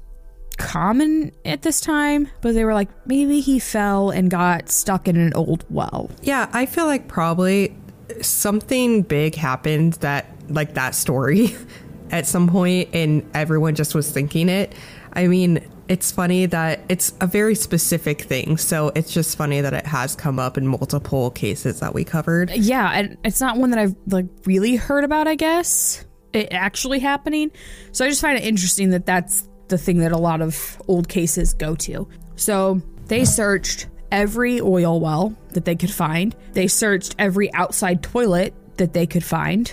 common 0.58 1.32
at 1.44 1.62
this 1.64 1.82
time, 1.82 2.30
but 2.42 2.54
they 2.54 2.64
were 2.64 2.74
like, 2.74 2.90
maybe 3.08 3.42
he 3.42 3.60
fell 3.60 4.12
and 4.12 4.30
got 4.30 4.70
stuck 4.70 5.08
in 5.08 5.18
an 5.18 5.34
old 5.34 5.66
well. 5.70 6.10
Yeah, 6.22 6.50
I 6.54 6.66
feel 6.66 6.86
like 6.86 7.08
probably 7.08 7.76
something 8.22 9.02
big 9.02 9.36
happened 9.36 9.94
that, 9.94 10.28
like 10.50 10.76
that 10.76 10.96
story 10.96 11.56
at 12.12 12.28
some 12.28 12.48
point, 12.48 12.90
and 12.94 13.30
everyone 13.34 13.76
just 13.76 13.96
was 13.96 14.10
thinking 14.10 14.50
it. 14.50 14.74
I 15.14 15.28
mean, 15.28 15.68
it's 15.92 16.10
funny 16.10 16.46
that 16.46 16.80
it's 16.88 17.14
a 17.20 17.28
very 17.28 17.54
specific 17.54 18.22
thing. 18.22 18.56
So 18.56 18.94
it's 18.96 19.14
just 19.14 19.38
funny 19.38 19.60
that 19.60 19.74
it 19.74 19.86
has 19.86 20.16
come 20.16 20.40
up 20.40 20.58
in 20.58 20.66
multiple 20.66 21.32
cases 21.32 21.82
that 21.82 21.94
we 21.94 22.06
covered. 22.06 22.50
Yeah, 22.52 22.90
and 22.94 23.18
it's 23.26 23.42
not 23.42 23.58
one 23.58 23.72
that 23.72 23.80
I've 23.80 23.96
like 24.08 24.28
really 24.46 24.78
heard 24.78 25.04
about, 25.04 25.28
I 25.28 25.36
guess. 25.36 26.06
It 26.32 26.48
actually 26.54 27.00
happening. 27.00 27.52
So 27.92 28.06
I 28.06 28.08
just 28.08 28.22
find 28.22 28.38
it 28.38 28.46
interesting 28.46 28.92
that 28.92 29.06
that's 29.06 29.50
the 29.68 29.78
thing 29.78 29.98
that 29.98 30.14
a 30.14 30.18
lot 30.18 30.42
of 30.42 30.82
old 30.88 31.10
cases 31.10 31.54
go 31.54 31.76
to. 31.76 32.08
So 32.38 32.82
they 33.08 33.26
searched 33.26 33.88
every 34.14 34.62
oil 34.62 35.02
well 35.02 35.36
that 35.50 35.66
they 35.66 35.76
could 35.76 35.92
find. 35.92 36.34
They 36.54 36.68
searched 36.68 37.16
every 37.20 37.54
outside 37.54 38.02
toilet 38.02 38.54
that 38.78 38.94
they 38.94 39.06
could 39.06 39.26
find 39.26 39.70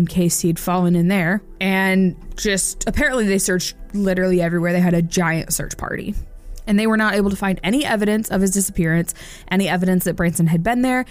in 0.00 0.06
case 0.06 0.40
he'd 0.40 0.58
fallen 0.58 0.96
in 0.96 1.08
there. 1.08 1.42
And 1.60 2.16
just 2.34 2.88
apparently 2.88 3.26
they 3.26 3.36
searched 3.36 3.76
literally 3.92 4.40
everywhere. 4.40 4.72
They 4.72 4.80
had 4.80 4.94
a 4.94 5.02
giant 5.02 5.52
search 5.52 5.76
party. 5.76 6.14
And 6.66 6.78
they 6.78 6.86
were 6.86 6.96
not 6.96 7.12
able 7.12 7.28
to 7.28 7.36
find 7.36 7.60
any 7.62 7.84
evidence 7.84 8.30
of 8.30 8.40
his 8.40 8.50
disappearance, 8.50 9.12
any 9.48 9.68
evidence 9.68 10.04
that 10.04 10.14
Branson 10.14 10.46
had 10.46 10.62
been 10.62 10.80
there, 10.80 11.04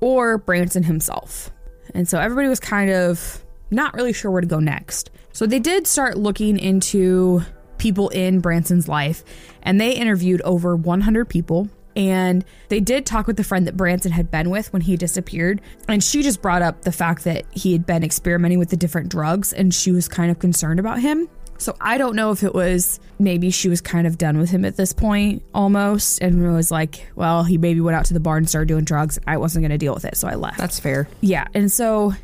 or 0.00 0.38
Branson 0.38 0.84
himself. 0.84 1.50
And 1.92 2.08
so 2.08 2.20
everybody 2.20 2.46
was 2.46 2.60
kind 2.60 2.92
of 2.92 3.44
not 3.72 3.94
really 3.94 4.12
sure 4.12 4.30
where 4.30 4.40
to 4.40 4.46
go 4.46 4.60
next. 4.60 5.10
So 5.32 5.44
they 5.44 5.58
did 5.58 5.88
start 5.88 6.16
looking 6.16 6.56
into 6.56 7.42
people 7.78 8.10
in 8.10 8.38
Branson's 8.38 8.86
life, 8.86 9.24
and 9.60 9.80
they 9.80 9.90
interviewed 9.90 10.40
over 10.42 10.76
100 10.76 11.28
people. 11.28 11.68
And 11.96 12.44
they 12.68 12.80
did 12.80 13.06
talk 13.06 13.26
with 13.26 13.36
the 13.36 13.44
friend 13.44 13.66
that 13.66 13.76
Branson 13.76 14.12
had 14.12 14.30
been 14.30 14.50
with 14.50 14.72
when 14.72 14.82
he 14.82 14.96
disappeared. 14.96 15.60
And 15.88 16.02
she 16.02 16.22
just 16.22 16.40
brought 16.40 16.62
up 16.62 16.82
the 16.82 16.92
fact 16.92 17.24
that 17.24 17.44
he 17.52 17.72
had 17.72 17.86
been 17.86 18.04
experimenting 18.04 18.58
with 18.58 18.70
the 18.70 18.76
different 18.76 19.08
drugs 19.08 19.52
and 19.52 19.74
she 19.74 19.92
was 19.92 20.08
kind 20.08 20.30
of 20.30 20.38
concerned 20.38 20.80
about 20.80 21.00
him. 21.00 21.28
So 21.58 21.76
I 21.78 21.98
don't 21.98 22.16
know 22.16 22.30
if 22.30 22.42
it 22.42 22.54
was 22.54 23.00
maybe 23.18 23.50
she 23.50 23.68
was 23.68 23.82
kind 23.82 24.06
of 24.06 24.16
done 24.16 24.38
with 24.38 24.48
him 24.48 24.64
at 24.64 24.76
this 24.76 24.94
point 24.94 25.42
almost 25.52 26.22
and 26.22 26.54
was 26.54 26.70
like, 26.70 27.06
well, 27.16 27.44
he 27.44 27.58
maybe 27.58 27.82
went 27.82 27.96
out 27.96 28.06
to 28.06 28.14
the 28.14 28.20
bar 28.20 28.38
and 28.38 28.48
started 28.48 28.68
doing 28.68 28.84
drugs. 28.84 29.18
I 29.26 29.36
wasn't 29.36 29.64
going 29.64 29.70
to 29.70 29.78
deal 29.78 29.92
with 29.92 30.06
it. 30.06 30.16
So 30.16 30.26
I 30.26 30.36
left. 30.36 30.56
That's 30.56 30.80
fair. 30.80 31.06
Yeah, 31.20 31.46
and 31.52 31.70
so 31.70 32.14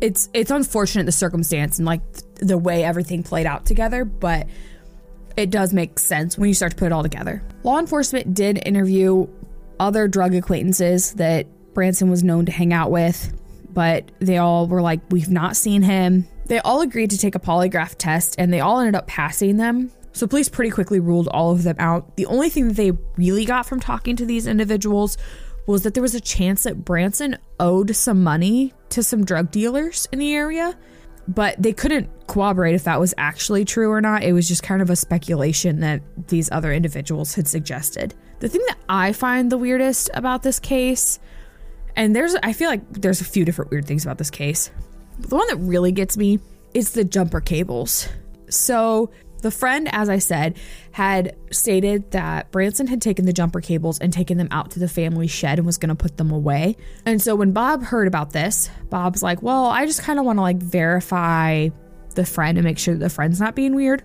it's 0.00 0.28
it's 0.34 0.50
unfortunate 0.50 1.04
the 1.04 1.12
circumstance 1.12 1.78
and 1.78 1.86
like 1.86 2.02
the 2.40 2.58
way 2.58 2.82
everything 2.82 3.22
played 3.22 3.46
out 3.46 3.66
together, 3.66 4.04
but 4.04 4.48
it 5.36 5.50
does 5.50 5.72
make 5.72 5.98
sense 5.98 6.36
when 6.36 6.48
you 6.48 6.54
start 6.54 6.72
to 6.72 6.76
put 6.76 6.86
it 6.86 6.92
all 6.92 7.02
together. 7.02 7.42
Law 7.62 7.78
enforcement 7.78 8.34
did 8.34 8.60
interview 8.66 9.26
other 9.80 10.08
drug 10.08 10.34
acquaintances 10.34 11.12
that 11.14 11.46
Branson 11.74 12.10
was 12.10 12.22
known 12.22 12.46
to 12.46 12.52
hang 12.52 12.72
out 12.72 12.90
with, 12.90 13.32
but 13.72 14.10
they 14.18 14.38
all 14.38 14.66
were 14.66 14.82
like, 14.82 15.00
"We've 15.10 15.30
not 15.30 15.56
seen 15.56 15.82
him." 15.82 16.26
They 16.46 16.58
all 16.58 16.82
agreed 16.82 17.10
to 17.10 17.18
take 17.18 17.34
a 17.34 17.40
polygraph 17.40 17.94
test, 17.96 18.34
and 18.38 18.52
they 18.52 18.60
all 18.60 18.78
ended 18.80 18.94
up 18.94 19.06
passing 19.06 19.56
them. 19.56 19.90
So 20.12 20.26
police 20.26 20.48
pretty 20.48 20.70
quickly 20.70 21.00
ruled 21.00 21.28
all 21.28 21.52
of 21.52 21.62
them 21.62 21.76
out. 21.78 22.16
The 22.16 22.26
only 22.26 22.50
thing 22.50 22.68
that 22.68 22.76
they 22.76 22.92
really 23.16 23.46
got 23.46 23.64
from 23.64 23.80
talking 23.80 24.16
to 24.16 24.26
these 24.26 24.46
individuals 24.46 25.16
was 25.66 25.82
that 25.82 25.94
there 25.94 26.02
was 26.02 26.14
a 26.14 26.20
chance 26.20 26.64
that 26.64 26.84
Branson 26.84 27.38
owed 27.58 27.96
some 27.96 28.22
money 28.22 28.74
to 28.90 29.02
some 29.02 29.24
drug 29.24 29.50
dealers 29.50 30.06
in 30.12 30.18
the 30.18 30.34
area, 30.34 30.76
but 31.28 31.60
they 31.60 31.72
couldn't 31.72 32.08
corroborate 32.26 32.74
if 32.74 32.84
that 32.84 32.98
was 32.98 33.14
actually 33.18 33.64
true 33.64 33.90
or 33.90 34.00
not. 34.00 34.22
It 34.22 34.32
was 34.32 34.48
just 34.48 34.62
kind 34.62 34.82
of 34.82 34.90
a 34.90 34.96
speculation 34.96 35.80
that 35.80 36.02
these 36.28 36.50
other 36.50 36.72
individuals 36.72 37.34
had 37.34 37.46
suggested. 37.46 38.14
The 38.40 38.48
thing 38.48 38.62
that 38.68 38.78
I 38.88 39.12
find 39.12 39.50
the 39.50 39.58
weirdest 39.58 40.10
about 40.14 40.42
this 40.42 40.58
case, 40.58 41.20
and 41.94 42.16
there's 42.16 42.34
I 42.42 42.52
feel 42.52 42.68
like 42.68 42.92
there's 42.92 43.20
a 43.20 43.24
few 43.24 43.44
different 43.44 43.70
weird 43.70 43.86
things 43.86 44.04
about 44.04 44.18
this 44.18 44.30
case. 44.30 44.70
The 45.18 45.36
one 45.36 45.46
that 45.48 45.56
really 45.56 45.92
gets 45.92 46.16
me 46.16 46.40
is 46.74 46.92
the 46.92 47.04
jumper 47.04 47.40
cables. 47.40 48.08
So 48.48 49.10
the 49.42 49.50
friend, 49.50 49.88
as 49.92 50.08
I 50.08 50.18
said, 50.18 50.56
had 50.92 51.36
stated 51.50 52.10
that 52.12 52.50
Branson 52.50 52.86
had 52.86 53.02
taken 53.02 53.26
the 53.26 53.32
jumper 53.32 53.60
cables 53.60 53.98
and 53.98 54.12
taken 54.12 54.38
them 54.38 54.48
out 54.50 54.70
to 54.72 54.78
the 54.78 54.88
family 54.88 55.26
shed 55.26 55.58
and 55.58 55.66
was 55.66 55.78
going 55.78 55.90
to 55.90 55.94
put 55.94 56.16
them 56.16 56.30
away. 56.30 56.76
And 57.04 57.20
so 57.20 57.34
when 57.34 57.52
Bob 57.52 57.82
heard 57.82 58.08
about 58.08 58.32
this, 58.32 58.70
Bob's 58.88 59.22
like, 59.22 59.42
Well, 59.42 59.66
I 59.66 59.86
just 59.86 60.02
kind 60.02 60.18
of 60.18 60.24
want 60.24 60.38
to 60.38 60.42
like 60.42 60.58
verify 60.58 61.68
the 62.14 62.24
friend 62.24 62.58
and 62.58 62.64
make 62.64 62.78
sure 62.78 62.94
the 62.94 63.10
friend's 63.10 63.40
not 63.40 63.54
being 63.54 63.74
weird. 63.74 64.02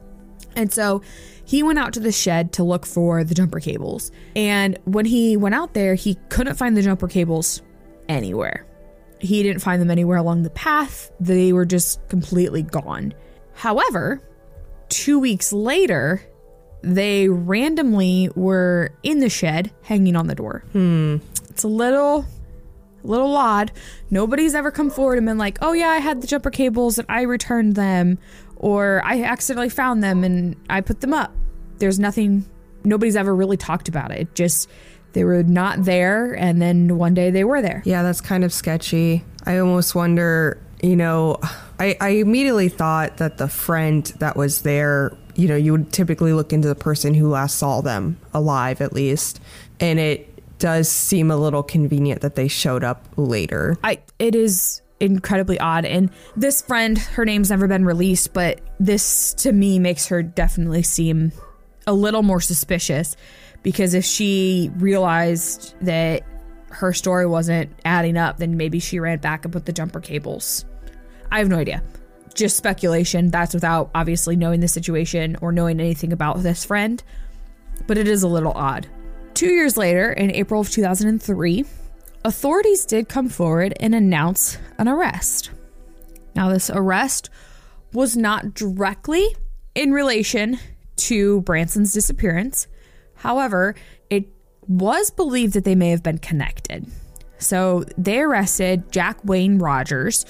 And 0.55 0.73
so 0.73 1.01
he 1.45 1.63
went 1.63 1.79
out 1.79 1.93
to 1.93 1.99
the 1.99 2.11
shed 2.11 2.53
to 2.53 2.63
look 2.63 2.85
for 2.85 3.23
the 3.23 3.35
jumper 3.35 3.59
cables. 3.59 4.11
And 4.35 4.77
when 4.85 5.05
he 5.05 5.37
went 5.37 5.55
out 5.55 5.73
there, 5.73 5.95
he 5.95 6.15
couldn't 6.29 6.55
find 6.55 6.75
the 6.75 6.81
jumper 6.81 7.07
cables 7.07 7.61
anywhere. 8.09 8.65
He 9.19 9.43
didn't 9.43 9.61
find 9.61 9.81
them 9.81 9.91
anywhere 9.91 10.17
along 10.17 10.43
the 10.43 10.49
path, 10.49 11.11
they 11.19 11.53
were 11.53 11.65
just 11.65 12.07
completely 12.09 12.63
gone. 12.63 13.13
However, 13.53 14.21
two 14.89 15.19
weeks 15.19 15.51
later, 15.53 16.21
they 16.81 17.27
randomly 17.27 18.29
were 18.35 18.91
in 19.03 19.19
the 19.19 19.29
shed 19.29 19.71
hanging 19.81 20.15
on 20.15 20.27
the 20.27 20.35
door. 20.35 20.63
Hmm. 20.71 21.17
It's 21.49 21.63
a 21.63 21.67
little 21.67 22.25
little 23.03 23.35
odd. 23.35 23.71
Nobody's 24.09 24.53
ever 24.53 24.69
come 24.71 24.89
forward 24.89 25.17
and 25.17 25.25
been 25.25 25.37
like, 25.37 25.57
"Oh 25.61 25.73
yeah, 25.73 25.89
I 25.89 25.97
had 25.97 26.21
the 26.21 26.27
jumper 26.27 26.49
cables 26.51 26.97
and 26.97 27.05
I 27.09 27.21
returned 27.21 27.75
them," 27.75 28.19
or 28.55 29.01
"I 29.05 29.23
accidentally 29.23 29.69
found 29.69 30.03
them 30.03 30.23
and 30.23 30.55
I 30.69 30.81
put 30.81 31.01
them 31.01 31.13
up." 31.13 31.33
There's 31.79 31.99
nothing. 31.99 32.45
Nobody's 32.83 33.15
ever 33.15 33.35
really 33.35 33.57
talked 33.57 33.87
about 33.89 34.11
it. 34.11 34.19
it 34.21 34.35
just 34.35 34.69
they 35.13 35.23
were 35.23 35.43
not 35.43 35.83
there, 35.83 36.33
and 36.33 36.61
then 36.61 36.97
one 36.97 37.13
day 37.13 37.31
they 37.31 37.43
were 37.43 37.61
there. 37.61 37.81
Yeah, 37.85 38.03
that's 38.03 38.21
kind 38.21 38.43
of 38.43 38.53
sketchy. 38.53 39.23
I 39.45 39.57
almost 39.57 39.95
wonder, 39.95 40.61
you 40.81 40.95
know, 40.95 41.37
I, 41.79 41.95
I 42.01 42.09
immediately 42.09 42.69
thought 42.69 43.17
that 43.17 43.37
the 43.37 43.47
friend 43.47 44.05
that 44.19 44.35
was 44.35 44.61
there, 44.61 45.15
you 45.35 45.47
know, 45.47 45.55
you 45.55 45.73
would 45.73 45.93
typically 45.93 46.33
look 46.33 46.51
into 46.51 46.67
the 46.67 46.75
person 46.75 47.13
who 47.13 47.29
last 47.29 47.57
saw 47.57 47.81
them 47.81 48.17
alive 48.33 48.81
at 48.81 48.93
least. 48.93 49.39
And 49.79 49.99
it 49.99 50.33
does 50.59 50.89
seem 50.89 51.29
a 51.29 51.37
little 51.37 51.63
convenient 51.63 52.21
that 52.21 52.35
they 52.35 52.47
showed 52.47 52.83
up 52.83 53.05
later. 53.15 53.77
I 53.83 53.99
it 54.17 54.35
is 54.35 54.81
incredibly 54.99 55.59
odd 55.59 55.85
and 55.85 56.09
this 56.35 56.63
friend 56.63 56.97
her 56.97 57.23
name's 57.23 57.51
never 57.51 57.67
been 57.67 57.85
released 57.85 58.33
but 58.33 58.59
this 58.79 59.35
to 59.35 59.51
me 59.51 59.77
makes 59.77 60.07
her 60.07 60.23
definitely 60.23 60.81
seem 60.81 61.31
a 61.85 61.93
little 61.93 62.23
more 62.23 62.41
suspicious 62.41 63.15
because 63.61 63.93
if 63.93 64.03
she 64.03 64.71
realized 64.77 65.75
that 65.81 66.23
her 66.69 66.93
story 66.93 67.27
wasn't 67.27 67.69
adding 67.85 68.17
up 68.17 68.37
then 68.37 68.57
maybe 68.57 68.79
she 68.79 68.99
ran 68.99 69.19
back 69.19 69.45
and 69.45 69.53
put 69.53 69.67
the 69.67 69.71
jumper 69.71 69.99
cables 69.99 70.65
I 71.31 71.39
have 71.39 71.49
no 71.49 71.57
idea 71.57 71.83
just 72.33 72.55
speculation 72.55 73.31
that's 73.31 73.55
without 73.55 73.89
obviously 73.95 74.35
knowing 74.35 74.59
the 74.59 74.67
situation 74.67 75.35
or 75.41 75.51
knowing 75.51 75.79
anything 75.79 76.13
about 76.13 76.43
this 76.43 76.63
friend 76.63 77.03
but 77.87 77.97
it 77.97 78.07
is 78.07 78.21
a 78.21 78.27
little 78.27 78.51
odd 78.53 78.87
Two 79.37 79.51
years 79.53 79.77
later, 79.77 80.11
in 80.11 80.31
April 80.31 80.61
of 80.61 80.71
2003, 80.71 81.63
authorities 82.25 82.85
did 82.85 83.07
come 83.07 83.29
forward 83.29 83.71
and 83.79 83.93
announce 83.93 84.57
an 84.79 84.87
arrest. 84.87 85.51
Now, 86.33 86.49
this 86.49 86.71
arrest 86.71 87.29
was 87.93 88.17
not 88.17 88.55
directly 88.55 89.27
in 89.75 89.91
relation 89.91 90.57
to 90.95 91.41
Branson's 91.41 91.93
disappearance. 91.93 92.65
However, 93.13 93.75
it 94.09 94.27
was 94.67 95.11
believed 95.11 95.53
that 95.53 95.65
they 95.65 95.75
may 95.75 95.91
have 95.91 96.01
been 96.01 96.17
connected. 96.17 96.87
So 97.37 97.83
they 97.95 98.21
arrested 98.21 98.91
Jack 98.91 99.19
Wayne 99.23 99.59
Rogers 99.59 100.25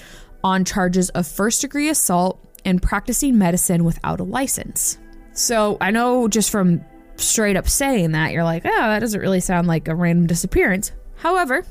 on 0.47 0.63
charges 0.63 1.09
of 1.09 1.27
first 1.27 1.59
degree 1.59 1.89
assault 1.89 2.39
and 2.63 2.81
practicing 2.81 3.37
medicine 3.37 3.83
without 3.83 4.21
a 4.21 4.23
license. 4.23 4.97
So 5.33 5.77
I 5.81 5.91
know 5.91 6.29
just 6.29 6.49
from 6.49 6.83
straight 7.17 7.57
up 7.57 7.67
saying 7.67 8.13
that, 8.13 8.31
you're 8.31 8.45
like, 8.45 8.65
oh, 8.65 8.69
that 8.69 8.99
doesn't 8.99 9.19
really 9.19 9.41
sound 9.41 9.67
like 9.67 9.89
a 9.89 9.95
random 9.95 10.25
disappearance. 10.25 10.93
However, 11.17 11.65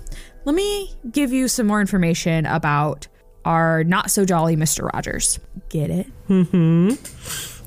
let 0.45 0.55
me 0.55 0.95
give 1.11 1.33
you 1.33 1.49
some 1.49 1.67
more 1.67 1.81
information 1.81 2.45
about 2.45 3.09
our 3.47 3.83
not 3.85 4.11
so 4.11 4.27
jolly 4.27 4.57
Mr. 4.57 4.93
Rogers. 4.93 5.39
Get 5.71 5.91
it? 5.91 6.07
Mm-hmm. 6.29 6.91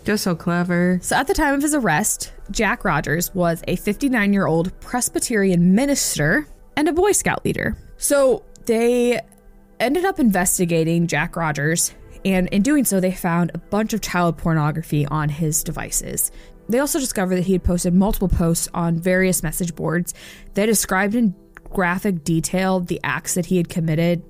Just 0.05 0.23
so 0.23 0.35
clever. 0.35 0.99
So, 1.01 1.15
at 1.15 1.27
the 1.27 1.33
time 1.33 1.55
of 1.55 1.61
his 1.61 1.73
arrest, 1.73 2.33
Jack 2.51 2.85
Rogers 2.85 3.33
was 3.33 3.63
a 3.67 3.75
59 3.77 4.31
year 4.31 4.45
old 4.45 4.77
Presbyterian 4.79 5.73
minister 5.73 6.47
and 6.75 6.87
a 6.87 6.93
Boy 6.93 7.13
Scout 7.13 7.43
leader. 7.45 7.77
So, 7.97 8.43
they 8.65 9.21
ended 9.79 10.05
up 10.05 10.19
investigating 10.19 11.07
Jack 11.07 11.35
Rogers, 11.35 11.93
and 12.25 12.47
in 12.49 12.61
doing 12.61 12.85
so, 12.85 12.99
they 12.99 13.11
found 13.11 13.51
a 13.53 13.57
bunch 13.57 13.93
of 13.93 14.01
child 14.01 14.37
pornography 14.37 15.05
on 15.05 15.29
his 15.29 15.63
devices. 15.63 16.31
They 16.67 16.79
also 16.79 16.99
discovered 16.99 17.35
that 17.37 17.45
he 17.45 17.53
had 17.53 17.63
posted 17.63 17.93
multiple 17.93 18.27
posts 18.27 18.67
on 18.73 18.99
various 18.99 19.41
message 19.41 19.75
boards 19.75 20.13
that 20.53 20.67
described 20.67 21.15
in 21.15 21.33
graphic 21.63 22.23
detail 22.23 22.79
the 22.79 22.99
acts 23.03 23.33
that 23.35 23.47
he 23.47 23.57
had 23.57 23.69
committed, 23.69 24.23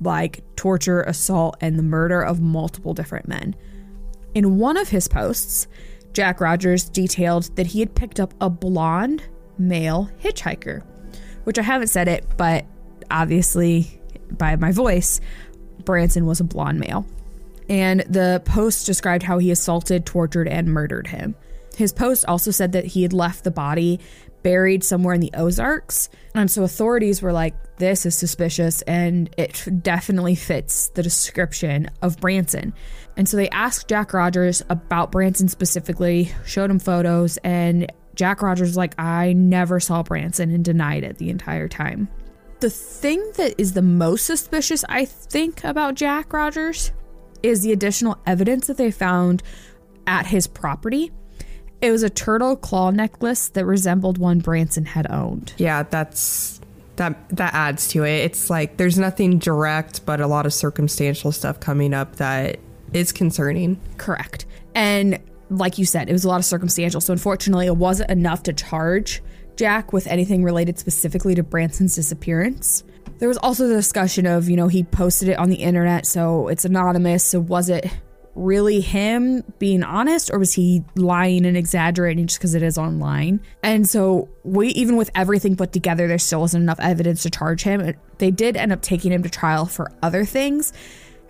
like 0.00 0.42
torture, 0.56 1.02
assault, 1.02 1.56
and 1.60 1.78
the 1.78 1.82
murder 1.82 2.20
of 2.20 2.40
multiple 2.40 2.92
different 2.92 3.28
men. 3.28 3.54
In 4.34 4.58
one 4.58 4.76
of 4.76 4.88
his 4.88 5.08
posts, 5.08 5.68
Jack 6.12 6.40
Rogers 6.40 6.88
detailed 6.88 7.54
that 7.56 7.68
he 7.68 7.80
had 7.80 7.94
picked 7.94 8.20
up 8.20 8.34
a 8.40 8.50
blonde 8.50 9.22
male 9.58 10.10
hitchhiker, 10.20 10.82
which 11.44 11.58
I 11.58 11.62
haven't 11.62 11.88
said 11.88 12.08
it, 12.08 12.26
but 12.36 12.66
obviously 13.10 14.00
by 14.30 14.56
my 14.56 14.72
voice, 14.72 15.20
Branson 15.84 16.26
was 16.26 16.40
a 16.40 16.44
blonde 16.44 16.80
male. 16.80 17.06
And 17.68 18.00
the 18.00 18.42
post 18.44 18.86
described 18.86 19.22
how 19.22 19.38
he 19.38 19.50
assaulted, 19.50 20.06
tortured, 20.06 20.48
and 20.48 20.68
murdered 20.68 21.08
him. 21.08 21.34
His 21.76 21.92
post 21.92 22.24
also 22.26 22.50
said 22.50 22.72
that 22.72 22.86
he 22.86 23.02
had 23.02 23.12
left 23.12 23.44
the 23.44 23.50
body 23.50 24.00
buried 24.42 24.84
somewhere 24.84 25.14
in 25.14 25.20
the 25.20 25.32
Ozarks. 25.34 26.08
And 26.34 26.50
so 26.50 26.62
authorities 26.62 27.20
were 27.20 27.32
like, 27.32 27.54
this 27.78 28.06
is 28.06 28.14
suspicious 28.14 28.80
and 28.82 29.28
it 29.36 29.66
definitely 29.82 30.36
fits 30.36 30.88
the 30.90 31.02
description 31.02 31.90
of 32.00 32.20
Branson. 32.20 32.72
And 33.16 33.28
so 33.28 33.36
they 33.36 33.48
asked 33.50 33.88
Jack 33.88 34.12
Rogers 34.12 34.62
about 34.70 35.10
Branson 35.10 35.48
specifically, 35.48 36.30
showed 36.44 36.70
him 36.70 36.78
photos, 36.78 37.38
and 37.38 37.90
Jack 38.14 38.40
Rogers 38.40 38.68
was 38.68 38.76
like, 38.76 38.94
I 38.98 39.32
never 39.32 39.80
saw 39.80 40.02
Branson 40.02 40.50
and 40.50 40.64
denied 40.64 41.02
it 41.02 41.18
the 41.18 41.30
entire 41.30 41.68
time. 41.68 42.08
The 42.60 42.70
thing 42.70 43.32
that 43.36 43.54
is 43.58 43.74
the 43.74 43.82
most 43.82 44.24
suspicious, 44.24 44.84
I 44.88 45.04
think, 45.04 45.62
about 45.62 45.94
Jack 45.94 46.32
Rogers 46.32 46.92
is 47.42 47.62
the 47.62 47.72
additional 47.72 48.16
evidence 48.26 48.66
that 48.66 48.78
they 48.78 48.90
found 48.90 49.42
at 50.06 50.26
his 50.26 50.46
property. 50.46 51.12
It 51.82 51.90
was 51.90 52.02
a 52.02 52.10
turtle 52.10 52.56
claw 52.56 52.90
necklace 52.90 53.50
that 53.50 53.66
resembled 53.66 54.16
one 54.16 54.38
Branson 54.38 54.86
had 54.86 55.10
owned. 55.10 55.52
Yeah, 55.58 55.82
that's 55.82 56.60
that 56.96 57.28
that 57.30 57.52
adds 57.52 57.88
to 57.88 58.04
it. 58.04 58.24
It's 58.24 58.48
like 58.48 58.78
there's 58.78 58.98
nothing 58.98 59.38
direct, 59.38 60.06
but 60.06 60.20
a 60.20 60.26
lot 60.26 60.46
of 60.46 60.54
circumstantial 60.54 61.32
stuff 61.32 61.60
coming 61.60 61.92
up 61.92 62.16
that 62.16 62.58
is 62.94 63.12
concerning. 63.12 63.78
Correct. 63.98 64.46
And 64.74 65.20
like 65.50 65.76
you 65.76 65.84
said, 65.84 66.08
it 66.08 66.12
was 66.12 66.24
a 66.24 66.28
lot 66.28 66.38
of 66.38 66.46
circumstantial. 66.46 67.02
So 67.02 67.12
unfortunately, 67.12 67.66
it 67.66 67.76
wasn't 67.76 68.10
enough 68.10 68.42
to 68.44 68.54
charge 68.54 69.22
Jack 69.56 69.92
with 69.92 70.06
anything 70.06 70.44
related 70.44 70.78
specifically 70.78 71.34
to 71.34 71.42
Branson's 71.42 71.94
disappearance. 71.94 72.84
There 73.18 73.28
was 73.28 73.38
also 73.38 73.66
the 73.66 73.74
discussion 73.74 74.26
of, 74.26 74.48
you 74.48 74.56
know, 74.56 74.68
he 74.68 74.84
posted 74.84 75.28
it 75.28 75.38
on 75.38 75.48
the 75.48 75.56
internet, 75.56 76.06
so 76.06 76.48
it's 76.48 76.64
anonymous. 76.64 77.24
So 77.24 77.40
was 77.40 77.70
it 77.70 77.86
really 78.34 78.82
him 78.82 79.42
being 79.58 79.82
honest 79.82 80.30
or 80.30 80.38
was 80.38 80.52
he 80.52 80.84
lying 80.94 81.46
and 81.46 81.56
exaggerating 81.56 82.26
just 82.26 82.38
because 82.38 82.54
it 82.54 82.62
is 82.62 82.76
online? 82.76 83.40
And 83.62 83.88
so 83.88 84.28
we 84.44 84.68
even 84.68 84.96
with 84.96 85.10
everything 85.14 85.56
put 85.56 85.72
together, 85.72 86.06
there 86.06 86.18
still 86.18 86.40
wasn't 86.40 86.62
enough 86.62 86.80
evidence 86.80 87.22
to 87.22 87.30
charge 87.30 87.62
him. 87.62 87.94
They 88.18 88.30
did 88.30 88.56
end 88.56 88.72
up 88.72 88.82
taking 88.82 89.12
him 89.12 89.22
to 89.22 89.30
trial 89.30 89.64
for 89.64 89.90
other 90.02 90.26
things. 90.26 90.74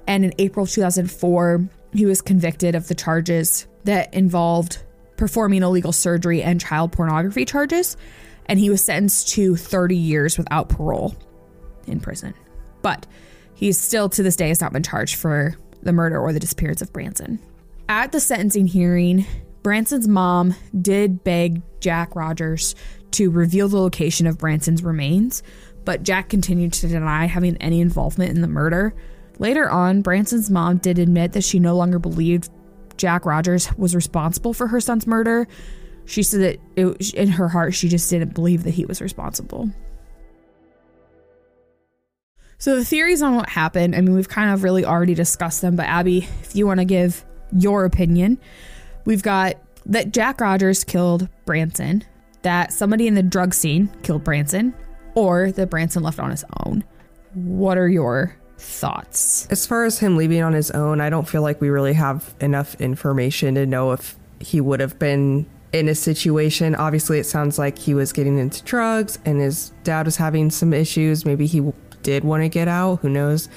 And 0.08 0.24
in 0.24 0.32
April 0.38 0.66
2004, 0.66 1.68
he 1.92 2.06
was 2.06 2.20
convicted 2.20 2.74
of 2.74 2.88
the 2.88 2.94
charges 2.94 3.66
that 3.84 4.12
involved 4.12 4.82
performing 5.16 5.62
illegal 5.62 5.92
surgery 5.92 6.42
and 6.42 6.60
child 6.60 6.92
pornography 6.92 7.44
charges. 7.44 7.96
And 8.46 8.58
he 8.58 8.70
was 8.70 8.82
sentenced 8.82 9.28
to 9.30 9.56
30 9.56 9.96
years 9.96 10.38
without 10.38 10.68
parole 10.68 11.16
in 11.86 12.00
prison. 12.00 12.34
But 12.82 13.06
he's 13.54 13.78
still 13.78 14.08
to 14.10 14.22
this 14.22 14.36
day 14.36 14.48
has 14.48 14.60
not 14.60 14.72
been 14.72 14.82
charged 14.82 15.16
for 15.16 15.56
the 15.82 15.92
murder 15.92 16.18
or 16.18 16.32
the 16.32 16.40
disappearance 16.40 16.82
of 16.82 16.92
Branson. 16.92 17.40
At 17.88 18.12
the 18.12 18.20
sentencing 18.20 18.66
hearing, 18.66 19.26
Branson's 19.62 20.06
mom 20.06 20.54
did 20.80 21.24
beg 21.24 21.62
Jack 21.80 22.14
Rogers 22.14 22.74
to 23.12 23.30
reveal 23.30 23.68
the 23.68 23.78
location 23.78 24.26
of 24.26 24.38
Branson's 24.38 24.82
remains, 24.82 25.42
but 25.84 26.02
Jack 26.02 26.28
continued 26.28 26.72
to 26.74 26.88
deny 26.88 27.26
having 27.26 27.56
any 27.56 27.80
involvement 27.80 28.34
in 28.34 28.42
the 28.42 28.48
murder. 28.48 28.94
Later 29.38 29.68
on, 29.68 30.02
Branson's 30.02 30.50
mom 30.50 30.78
did 30.78 30.98
admit 30.98 31.32
that 31.32 31.44
she 31.44 31.58
no 31.58 31.76
longer 31.76 31.98
believed 31.98 32.50
Jack 32.96 33.24
Rogers 33.24 33.68
was 33.76 33.94
responsible 33.94 34.52
for 34.52 34.68
her 34.68 34.80
son's 34.80 35.06
murder. 35.06 35.46
She 36.04 36.22
said 36.22 36.40
that 36.40 36.60
it, 36.76 37.14
in 37.14 37.28
her 37.28 37.48
heart, 37.48 37.74
she 37.74 37.88
just 37.88 38.08
didn't 38.08 38.34
believe 38.34 38.64
that 38.64 38.74
he 38.74 38.84
was 38.84 39.00
responsible. 39.00 39.70
So, 42.58 42.76
the 42.76 42.84
theories 42.84 43.20
on 43.20 43.36
what 43.36 43.50
happened, 43.50 43.94
I 43.94 44.00
mean, 44.00 44.14
we've 44.14 44.28
kind 44.28 44.50
of 44.50 44.62
really 44.62 44.84
already 44.84 45.14
discussed 45.14 45.60
them, 45.60 45.76
but 45.76 45.86
Abby, 45.86 46.26
if 46.40 46.56
you 46.56 46.66
want 46.66 46.80
to 46.80 46.86
give 46.86 47.24
your 47.52 47.84
opinion, 47.84 48.38
we've 49.04 49.22
got 49.22 49.56
that 49.84 50.12
Jack 50.12 50.40
Rogers 50.40 50.82
killed 50.82 51.28
Branson, 51.44 52.02
that 52.42 52.72
somebody 52.72 53.06
in 53.06 53.14
the 53.14 53.22
drug 53.22 53.52
scene 53.52 53.90
killed 54.02 54.24
Branson, 54.24 54.74
or 55.14 55.52
that 55.52 55.68
Branson 55.68 56.02
left 56.02 56.18
on 56.18 56.30
his 56.30 56.44
own. 56.64 56.82
What 57.34 57.76
are 57.76 57.88
your 57.88 58.34
thoughts? 58.58 59.46
As 59.50 59.66
far 59.66 59.84
as 59.84 59.98
him 59.98 60.16
leaving 60.16 60.42
on 60.42 60.52
his 60.52 60.70
own, 60.70 61.00
I 61.00 61.10
don't 61.10 61.28
feel 61.28 61.42
like 61.42 61.60
we 61.60 61.68
really 61.68 61.94
have 61.94 62.34
enough 62.40 62.74
information 62.80 63.54
to 63.54 63.66
know 63.66 63.92
if 63.92 64.16
he 64.40 64.60
would 64.60 64.80
have 64.80 64.98
been 64.98 65.46
in 65.72 65.88
a 65.88 65.94
situation. 65.94 66.74
Obviously, 66.74 67.18
it 67.18 67.24
sounds 67.24 67.58
like 67.58 67.78
he 67.78 67.94
was 67.94 68.12
getting 68.12 68.38
into 68.38 68.62
drugs 68.64 69.18
and 69.24 69.40
his 69.40 69.72
dad 69.84 70.06
was 70.06 70.16
having 70.16 70.50
some 70.50 70.72
issues. 70.72 71.24
Maybe 71.24 71.46
he 71.46 71.72
did 72.02 72.24
want 72.24 72.42
to 72.42 72.48
get 72.48 72.68
out. 72.68 73.00
Who 73.00 73.08
knows? 73.08 73.48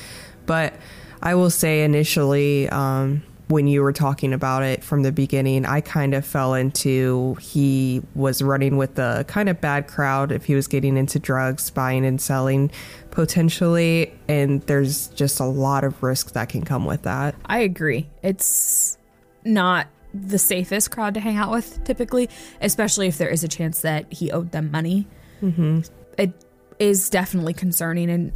But 0.45 0.73
I 1.21 1.35
will 1.35 1.49
say 1.49 1.83
initially, 1.83 2.67
um, 2.69 3.23
when 3.47 3.67
you 3.67 3.81
were 3.81 3.93
talking 3.93 4.31
about 4.31 4.63
it 4.63 4.83
from 4.83 5.01
the 5.01 5.11
beginning, 5.11 5.65
I 5.65 5.81
kind 5.81 6.13
of 6.13 6.25
fell 6.25 6.53
into 6.53 7.35
he 7.35 8.01
was 8.13 8.43
running 8.43 8.77
with 8.77 8.99
a 8.99 9.25
kind 9.27 9.49
of 9.49 9.59
bad 9.59 9.87
crowd 9.87 10.31
if 10.31 10.45
he 10.45 10.53
was 10.53 10.67
getting 10.67 10.97
into 10.97 11.19
drugs, 11.19 11.69
buying 11.71 12.05
and 12.05 12.21
selling 12.21 12.71
potentially. 13.11 14.13
And 14.29 14.62
there's 14.62 15.07
just 15.07 15.39
a 15.39 15.45
lot 15.45 15.83
of 15.83 16.01
risk 16.01 16.33
that 16.33 16.50
can 16.50 16.62
come 16.62 16.86
with 16.86 17.01
that. 17.01 17.36
I 17.45 17.59
agree. 17.59 18.07
It's 18.21 18.98
not 19.43 19.88
the 20.13 20.38
safest 20.38 20.91
crowd 20.91 21.15
to 21.15 21.19
hang 21.19 21.38
out 21.38 21.51
with 21.51 21.83
typically, 21.83 22.29
especially 22.62 23.07
if 23.07 23.17
there 23.17 23.29
is 23.29 23.43
a 23.43 23.48
chance 23.48 23.81
that 23.81 24.12
he 24.13 24.31
owed 24.31 24.51
them 24.51 24.71
money. 24.71 25.07
Mm-hmm. 25.41 25.81
It 26.17 26.33
is 26.77 27.09
definitely 27.09 27.53
concerning 27.53 28.09
and 28.09 28.31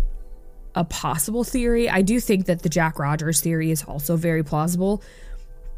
a 0.75 0.83
possible 0.83 1.43
theory. 1.43 1.89
I 1.89 2.01
do 2.01 2.19
think 2.19 2.47
that 2.47 2.63
the 2.63 2.69
Jack 2.69 2.97
Rogers 2.97 3.41
theory 3.41 3.69
is 3.69 3.83
also 3.83 4.17
very 4.17 4.43
plausible. 4.43 5.03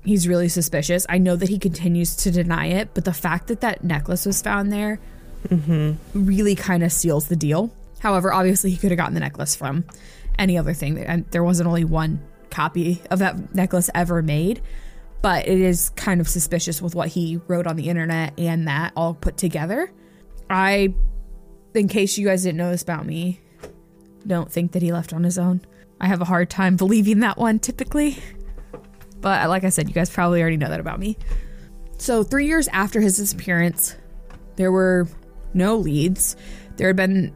He's 0.06 0.28
really 0.28 0.48
suspicious. 0.48 1.06
I 1.10 1.18
know 1.18 1.36
that 1.36 1.50
he 1.50 1.60
continues 1.60 2.16
to 2.18 2.32
deny 2.32 2.68
it, 2.68 2.90
but 2.94 3.04
the 3.04 3.14
fact 3.14 3.48
that 3.48 3.62
that 3.62 3.84
necklace 3.84 4.26
was 4.26 4.42
found 4.42 4.72
there 4.72 5.00
mm-hmm. 5.48 5.94
really 6.14 6.56
kind 6.56 6.84
of 6.84 6.94
seals 6.94 7.28
the 7.28 7.36
deal. 7.36 7.72
However, 8.06 8.32
obviously, 8.32 8.70
he 8.70 8.78
could 8.78 8.92
have 8.92 9.00
gotten 9.00 9.16
the 9.16 9.20
necklace 9.20 9.56
from 9.56 9.84
any 10.38 10.60
other 10.60 10.76
thing. 10.76 11.00
And 11.00 11.26
there 11.32 11.44
wasn't 11.44 11.66
only 11.66 11.86
one 11.86 12.22
copy 12.52 13.02
of 13.10 13.18
that 13.18 13.56
necklace 13.56 13.90
ever 13.96 14.22
made, 14.22 14.62
but 15.24 15.48
it 15.48 15.60
is 15.60 15.90
kind 15.96 16.22
of 16.22 16.30
suspicious 16.30 16.84
with 16.84 16.94
what 16.94 17.08
he 17.08 17.42
wrote 17.48 17.66
on 17.66 17.78
the 17.78 17.90
internet 17.90 18.36
and 18.38 18.68
that 18.68 18.94
all 18.96 19.16
put 19.16 19.38
together. 19.38 19.92
I 20.52 20.94
in 21.74 21.88
case 21.88 22.16
you 22.16 22.28
guys 22.28 22.44
didn't 22.44 22.58
know 22.58 22.70
this 22.70 22.84
about 22.84 23.08
me, 23.08 23.40
don't 24.28 24.52
think 24.52 24.74
that 24.74 24.84
he 24.84 24.92
left 24.92 25.12
on 25.12 25.24
his 25.24 25.40
own. 25.40 25.62
I 26.00 26.06
have 26.06 26.22
a 26.22 26.26
hard 26.26 26.52
time 26.52 26.76
believing 26.76 27.22
that 27.22 27.40
one 27.40 27.58
typically. 27.58 28.20
But 29.20 29.50
like 29.50 29.64
I 29.64 29.70
said, 29.70 29.88
you 29.88 29.96
guys 29.96 30.12
probably 30.12 30.42
already 30.42 30.58
know 30.58 30.70
that 30.70 30.80
about 30.80 31.00
me. 31.00 31.18
So, 31.98 32.22
three 32.22 32.46
years 32.46 32.68
after 32.68 33.02
his 33.02 33.18
disappearance, 33.18 33.96
there 34.58 34.72
were 34.72 35.08
no 35.56 35.78
leads. 35.78 36.36
There 36.76 36.86
had 36.86 36.96
been 36.96 37.34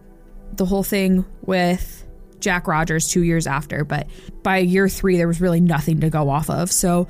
the 0.53 0.65
whole 0.65 0.83
thing 0.83 1.25
with 1.41 2.05
Jack 2.39 2.67
Rogers 2.67 3.07
two 3.07 3.23
years 3.23 3.47
after, 3.47 3.83
but 3.83 4.07
by 4.43 4.57
year 4.57 4.87
three, 4.87 5.17
there 5.17 5.27
was 5.27 5.41
really 5.41 5.59
nothing 5.59 6.01
to 6.01 6.09
go 6.09 6.29
off 6.29 6.49
of. 6.49 6.71
So, 6.71 7.07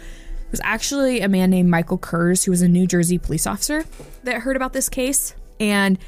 it 0.49 0.52
was 0.52 0.62
actually 0.63 1.21
a 1.21 1.30
man 1.30 1.52
named 1.52 1.69
Michael 1.69 1.99
Kurz, 1.99 2.43
who 2.43 2.49
was 2.49 2.63
a 2.63 2.67
New 2.67 2.88
Jersey 2.88 3.19
police 3.19 3.45
officer, 3.45 3.86
that 4.23 4.41
heard 4.41 4.56
about 4.56 4.73
this 4.73 4.89
case. 4.89 5.36
And 5.60 5.99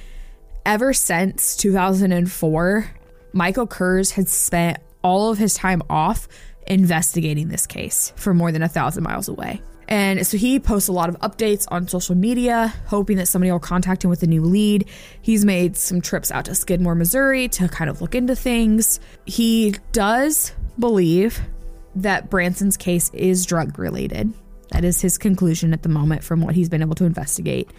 ever 0.65 0.93
since 0.93 1.55
2004, 1.57 2.91
Michael 3.33 3.67
Kurz 3.67 4.11
had 4.11 4.27
spent 4.27 4.79
all 5.03 5.31
of 5.31 5.37
his 5.37 5.53
time 5.53 5.83
off 5.91 6.27
investigating 6.65 7.49
this 7.49 7.67
case 7.67 8.13
from 8.15 8.37
more 8.37 8.51
than 8.51 8.63
a 8.63 8.67
thousand 8.67 9.03
miles 9.03 9.27
away. 9.27 9.61
And 9.91 10.25
so 10.25 10.37
he 10.37 10.57
posts 10.57 10.87
a 10.87 10.93
lot 10.93 11.09
of 11.09 11.19
updates 11.19 11.67
on 11.69 11.89
social 11.89 12.15
media, 12.15 12.73
hoping 12.85 13.17
that 13.17 13.27
somebody 13.27 13.51
will 13.51 13.59
contact 13.59 14.05
him 14.05 14.09
with 14.09 14.23
a 14.23 14.25
new 14.25 14.41
lead. 14.41 14.87
He's 15.21 15.43
made 15.43 15.75
some 15.75 15.99
trips 15.99 16.31
out 16.31 16.45
to 16.45 16.55
Skidmore, 16.55 16.95
Missouri 16.95 17.49
to 17.49 17.67
kind 17.67 17.89
of 17.89 18.01
look 18.01 18.15
into 18.15 18.33
things. 18.33 19.01
He 19.25 19.75
does 19.91 20.53
believe 20.79 21.41
that 21.93 22.29
Branson's 22.29 22.77
case 22.77 23.11
is 23.13 23.45
drug 23.45 23.77
related. 23.77 24.33
That 24.69 24.85
is 24.85 25.01
his 25.01 25.17
conclusion 25.17 25.73
at 25.73 25.83
the 25.83 25.89
moment 25.89 26.23
from 26.23 26.39
what 26.39 26.55
he's 26.55 26.69
been 26.69 26.81
able 26.81 26.95
to 26.95 27.03
investigate. 27.03 27.69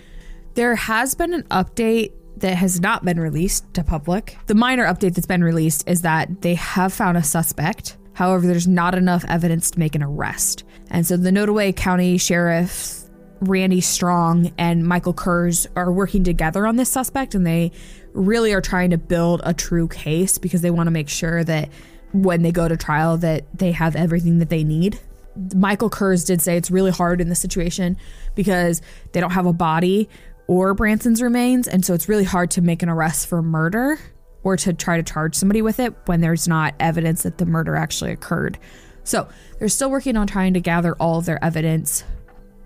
There 0.53 0.75
has 0.75 1.15
been 1.15 1.33
an 1.33 1.45
update 1.45 2.13
that 2.37 2.57
has 2.57 2.79
not 2.79 3.07
been 3.07 3.21
released 3.21 3.73
to 3.73 3.83
public. 3.83 4.37
The 4.49 4.55
minor 4.55 4.85
update 4.85 5.15
that's 5.15 5.27
been 5.27 5.43
released 5.43 5.89
is 5.89 6.03
that 6.03 6.43
they 6.43 6.57
have 6.57 6.93
found 6.93 7.17
a 7.17 7.23
suspect. 7.23 7.97
However, 8.15 8.47
there's 8.47 8.69
not 8.69 8.95
enough 8.95 9.25
evidence 9.29 9.71
to 9.73 9.79
make 9.79 9.95
an 9.95 10.03
arrest. 10.03 10.65
And 10.91 11.07
so 11.07 11.17
the 11.17 11.31
Nodaway 11.31 11.75
County 11.75 12.19
Sheriff 12.19 13.03
Randy 13.41 13.81
Strong 13.81 14.53
and 14.57 14.87
Michael 14.87 15.13
Kurz 15.13 15.67
are 15.75 15.93
working 15.93 16.23
together 16.23 16.67
on 16.67 16.77
this 16.77 16.91
suspect 16.91 17.35
and 17.35 17.47
they 17.47 17.73
really 18.13 18.53
are 18.53 18.61
trying 18.61 18.91
to 18.91 18.99
build 18.99 19.41
a 19.45 19.53
true 19.53 19.89
case 19.89 20.39
because 20.39 20.61
they 20.61 20.71
want 20.71 20.87
to 20.87 20.93
make 20.93 21.09
sure 21.09 21.43
that 21.43 21.69
when 22.13 22.43
they 22.43 22.53
go 22.53 22.69
to 22.69 22.77
trial 22.77 23.17
that 23.17 23.45
they 23.59 23.73
have 23.73 23.97
everything 23.97 24.39
that 24.39 24.51
they 24.51 24.63
need. 24.63 25.01
Michael 25.57 25.91
Kurz 25.91 26.25
did 26.25 26.43
say 26.43 26.57
it's 26.57 26.71
really 26.71 26.91
hard 26.91 27.21
in 27.21 27.29
this 27.29 27.41
situation 27.41 27.97
because 28.35 28.83
they 29.13 29.21
don't 29.21 29.31
have 29.31 29.47
a 29.47 29.53
body 29.53 30.09
or 30.47 30.75
Branson's 30.75 31.23
remains. 31.23 31.67
And 31.67 31.85
so 31.85 31.95
it's 31.95 32.09
really 32.09 32.25
hard 32.25 32.51
to 32.53 32.61
make 32.61 32.83
an 32.83 32.91
arrest 32.91 33.27
for 33.27 33.43
murder 33.43 33.99
or 34.45 34.57
to 34.57 34.73
try 34.73 34.97
to 34.97 35.03
charge 35.03 35.35
somebody 35.35 35.63
with 35.63 35.79
it 35.79 35.95
when 36.07 36.21
there's 36.21 36.49
not 36.49 36.75
evidence 36.81 37.23
that 37.23 37.39
the 37.39 37.47
murder 37.47 37.77
actually 37.77 38.13
occurred. 38.13 38.59
So 39.05 39.29
they're 39.59 39.69
still 39.69 39.91
working 39.91 40.17
on 40.17 40.27
trying 40.27 40.55
to 40.55 40.61
gather 40.61 40.95
all 40.97 41.19
of 41.19 41.25
their 41.25 41.43
evidence, 41.45 42.05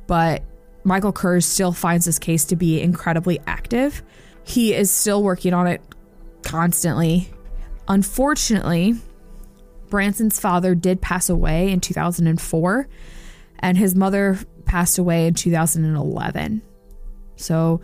but 0.06 0.42
Michael 0.84 1.12
Kurz 1.12 1.44
still 1.44 1.72
finds 1.72 2.04
this 2.06 2.18
case 2.18 2.44
to 2.46 2.56
be 2.56 2.80
incredibly 2.80 3.40
active. 3.46 4.02
He 4.44 4.74
is 4.74 4.90
still 4.90 5.22
working 5.22 5.52
on 5.52 5.66
it 5.66 5.80
constantly. 6.42 7.28
Unfortunately, 7.88 8.94
Branson's 9.88 10.38
father 10.38 10.74
did 10.74 11.00
pass 11.00 11.28
away 11.28 11.70
in 11.72 11.80
2004, 11.80 12.88
and 13.58 13.78
his 13.78 13.94
mother 13.94 14.38
passed 14.64 14.98
away 14.98 15.26
in 15.26 15.34
2011. 15.34 16.62
So 17.36 17.80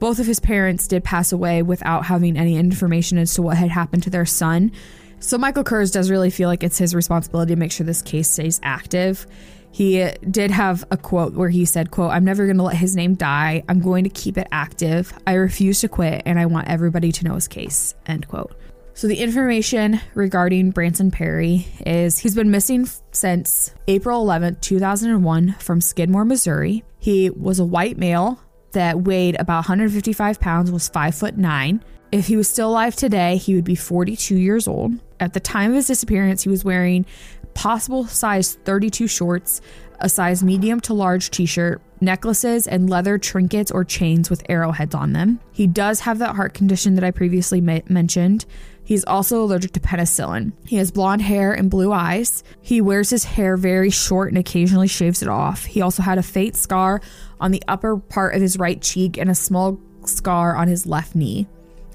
both 0.00 0.18
of 0.18 0.26
his 0.26 0.40
parents 0.40 0.88
did 0.88 1.04
pass 1.04 1.30
away 1.30 1.62
without 1.62 2.06
having 2.06 2.36
any 2.36 2.56
information 2.56 3.18
as 3.18 3.34
to 3.34 3.42
what 3.42 3.56
had 3.56 3.70
happened 3.70 4.02
to 4.02 4.10
their 4.10 4.26
son. 4.26 4.72
So 5.20 5.36
Michael 5.36 5.62
Kurz 5.62 5.90
does 5.90 6.10
really 6.10 6.30
feel 6.30 6.48
like 6.48 6.64
it's 6.64 6.78
his 6.78 6.94
responsibility 6.94 7.54
to 7.54 7.58
make 7.58 7.70
sure 7.70 7.84
this 7.84 8.02
case 8.02 8.30
stays 8.30 8.58
active. 8.62 9.26
He 9.72 10.10
did 10.28 10.50
have 10.50 10.84
a 10.90 10.96
quote 10.96 11.34
where 11.34 11.50
he 11.50 11.64
said, 11.64 11.90
quote, 11.90 12.10
I'm 12.10 12.24
never 12.24 12.46
going 12.46 12.56
to 12.56 12.62
let 12.62 12.76
his 12.76 12.96
name 12.96 13.14
die. 13.14 13.62
I'm 13.68 13.80
going 13.80 14.04
to 14.04 14.10
keep 14.10 14.36
it 14.38 14.48
active. 14.50 15.12
I 15.26 15.34
refuse 15.34 15.80
to 15.82 15.88
quit 15.88 16.22
and 16.24 16.40
I 16.40 16.46
want 16.46 16.68
everybody 16.68 17.12
to 17.12 17.24
know 17.24 17.34
his 17.34 17.46
case, 17.46 17.94
end 18.06 18.26
quote. 18.26 18.56
So, 18.94 19.06
the 19.06 19.20
information 19.20 20.00
regarding 20.14 20.72
Branson 20.72 21.10
Perry 21.10 21.66
is 21.86 22.18
he's 22.18 22.34
been 22.34 22.50
missing 22.50 22.88
since 23.12 23.72
April 23.86 24.26
11th, 24.26 24.60
2001, 24.60 25.52
from 25.58 25.80
Skidmore, 25.80 26.24
Missouri. 26.24 26.84
He 26.98 27.30
was 27.30 27.60
a 27.60 27.64
white 27.64 27.96
male 27.96 28.40
that 28.72 29.02
weighed 29.02 29.36
about 29.38 29.58
155 29.58 30.40
pounds, 30.40 30.70
was 30.70 30.88
5 30.88 31.14
foot 31.14 31.36
9. 31.36 31.82
If 32.12 32.26
he 32.26 32.36
was 32.36 32.48
still 32.48 32.70
alive 32.70 32.96
today, 32.96 33.36
he 33.36 33.54
would 33.54 33.64
be 33.64 33.76
42 33.76 34.36
years 34.36 34.66
old. 34.66 34.92
At 35.20 35.32
the 35.32 35.40
time 35.40 35.70
of 35.70 35.76
his 35.76 35.86
disappearance, 35.86 36.42
he 36.42 36.48
was 36.48 36.64
wearing 36.64 37.06
possible 37.54 38.06
size 38.06 38.54
32 38.64 39.06
shorts, 39.06 39.60
a 40.00 40.08
size 40.08 40.42
medium 40.42 40.80
to 40.80 40.94
large 40.94 41.30
t 41.30 41.46
shirt, 41.46 41.80
necklaces, 42.00 42.66
and 42.66 42.88
leather 42.88 43.18
trinkets 43.18 43.70
or 43.70 43.84
chains 43.84 44.30
with 44.30 44.42
arrowheads 44.48 44.94
on 44.94 45.12
them. 45.12 45.40
He 45.52 45.66
does 45.66 46.00
have 46.00 46.18
that 46.18 46.36
heart 46.36 46.54
condition 46.54 46.94
that 46.94 47.04
I 47.04 47.10
previously 47.10 47.60
ma- 47.60 47.80
mentioned. 47.88 48.46
He's 48.82 49.04
also 49.04 49.44
allergic 49.44 49.72
to 49.72 49.80
penicillin. 49.80 50.52
He 50.66 50.76
has 50.76 50.90
blonde 50.90 51.22
hair 51.22 51.52
and 51.52 51.70
blue 51.70 51.92
eyes. 51.92 52.42
He 52.60 52.80
wears 52.80 53.10
his 53.10 53.22
hair 53.22 53.56
very 53.56 53.90
short 53.90 54.30
and 54.30 54.38
occasionally 54.38 54.88
shaves 54.88 55.22
it 55.22 55.28
off. 55.28 55.64
He 55.64 55.80
also 55.80 56.02
had 56.02 56.18
a 56.18 56.24
faint 56.24 56.56
scar 56.56 57.00
on 57.40 57.50
the 57.50 57.62
upper 57.68 57.96
part 57.96 58.34
of 58.34 58.42
his 58.42 58.58
right 58.58 58.80
cheek 58.80 59.16
and 59.16 59.30
a 59.30 59.34
small 59.34 59.80
scar 60.04 60.54
on 60.56 60.68
his 60.68 60.86
left 60.86 61.14
knee. 61.14 61.46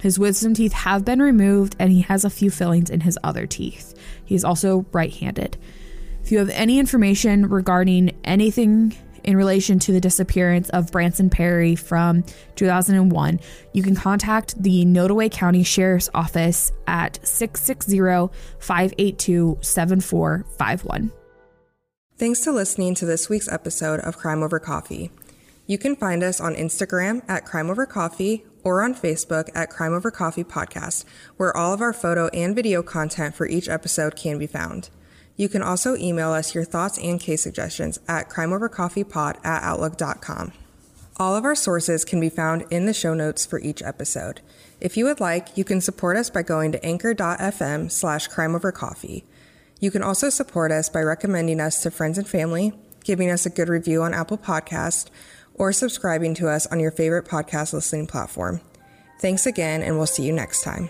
His 0.01 0.19
wisdom 0.19 0.53
teeth 0.53 0.73
have 0.73 1.05
been 1.05 1.21
removed 1.21 1.75
and 1.79 1.91
he 1.91 2.01
has 2.01 2.25
a 2.25 2.29
few 2.29 2.51
fillings 2.51 2.89
in 2.89 3.01
his 3.01 3.17
other 3.23 3.47
teeth. 3.47 3.97
He 4.25 4.35
is 4.35 4.43
also 4.43 4.85
right 4.91 5.13
handed. 5.13 5.57
If 6.23 6.31
you 6.31 6.39
have 6.39 6.49
any 6.49 6.79
information 6.79 7.49
regarding 7.49 8.17
anything 8.23 8.95
in 9.23 9.37
relation 9.37 9.79
to 9.79 9.91
the 9.91 9.99
disappearance 9.99 10.69
of 10.69 10.91
Branson 10.91 11.29
Perry 11.29 11.75
from 11.75 12.23
2001, 12.55 13.39
you 13.73 13.83
can 13.83 13.95
contact 13.95 14.61
the 14.61 14.85
Nodaway 14.85 15.31
County 15.31 15.63
Sheriff's 15.63 16.09
Office 16.13 16.71
at 16.87 17.25
660 17.25 18.35
582 18.59 19.57
7451. 19.61 21.11
Thanks 22.17 22.39
to 22.41 22.51
listening 22.51 22.95
to 22.95 23.05
this 23.05 23.27
week's 23.27 23.51
episode 23.51 23.99
of 24.01 24.17
Crime 24.17 24.41
Over 24.41 24.59
Coffee. 24.59 25.11
You 25.67 25.77
can 25.77 25.95
find 25.95 26.23
us 26.23 26.39
on 26.39 26.55
Instagram 26.55 27.23
at 27.27 27.45
Crime 27.45 27.69
Over 27.69 27.85
Coffee 27.85 28.45
or 28.63 28.83
on 28.83 28.93
Facebook 28.93 29.49
at 29.55 29.69
Crime 29.69 29.93
Over 29.93 30.11
Coffee 30.11 30.43
Podcast, 30.43 31.05
where 31.37 31.55
all 31.55 31.73
of 31.73 31.81
our 31.81 31.93
photo 31.93 32.27
and 32.27 32.55
video 32.55 32.83
content 32.83 33.35
for 33.35 33.47
each 33.47 33.67
episode 33.67 34.15
can 34.15 34.37
be 34.37 34.47
found. 34.47 34.89
You 35.35 35.49
can 35.49 35.61
also 35.61 35.95
email 35.97 36.31
us 36.31 36.53
your 36.53 36.63
thoughts 36.63 36.97
and 36.99 37.19
case 37.19 37.41
suggestions 37.41 37.99
at 38.07 38.29
crimeovercoffeepod 38.29 39.43
at 39.43 39.63
outlook.com. 39.63 40.53
All 41.17 41.35
of 41.35 41.45
our 41.45 41.55
sources 41.55 42.05
can 42.05 42.19
be 42.19 42.29
found 42.29 42.65
in 42.69 42.85
the 42.85 42.93
show 42.93 43.13
notes 43.13 43.45
for 43.45 43.59
each 43.59 43.81
episode. 43.81 44.41
If 44.79 44.97
you 44.97 45.05
would 45.05 45.19
like, 45.19 45.57
you 45.57 45.63
can 45.63 45.81
support 45.81 46.17
us 46.17 46.29
by 46.29 46.43
going 46.43 46.71
to 46.73 46.85
anchor.fm 46.85 47.91
slash 47.91 48.29
crimeovercoffee. 48.29 49.23
You 49.79 49.91
can 49.91 50.03
also 50.03 50.29
support 50.29 50.71
us 50.71 50.89
by 50.89 51.01
recommending 51.01 51.59
us 51.59 51.81
to 51.83 51.91
friends 51.91 52.17
and 52.17 52.27
family, 52.27 52.73
giving 53.03 53.29
us 53.29 53.45
a 53.45 53.49
good 53.49 53.69
review 53.69 54.03
on 54.03 54.13
Apple 54.13 54.37
Podcast, 54.37 55.09
or 55.55 55.73
subscribing 55.73 56.33
to 56.35 56.47
us 56.47 56.67
on 56.67 56.79
your 56.79 56.91
favorite 56.91 57.25
podcast 57.25 57.73
listening 57.73 58.07
platform. 58.07 58.61
Thanks 59.19 59.45
again, 59.45 59.81
and 59.81 59.97
we'll 59.97 60.07
see 60.07 60.23
you 60.23 60.33
next 60.33 60.61
time. 60.63 60.89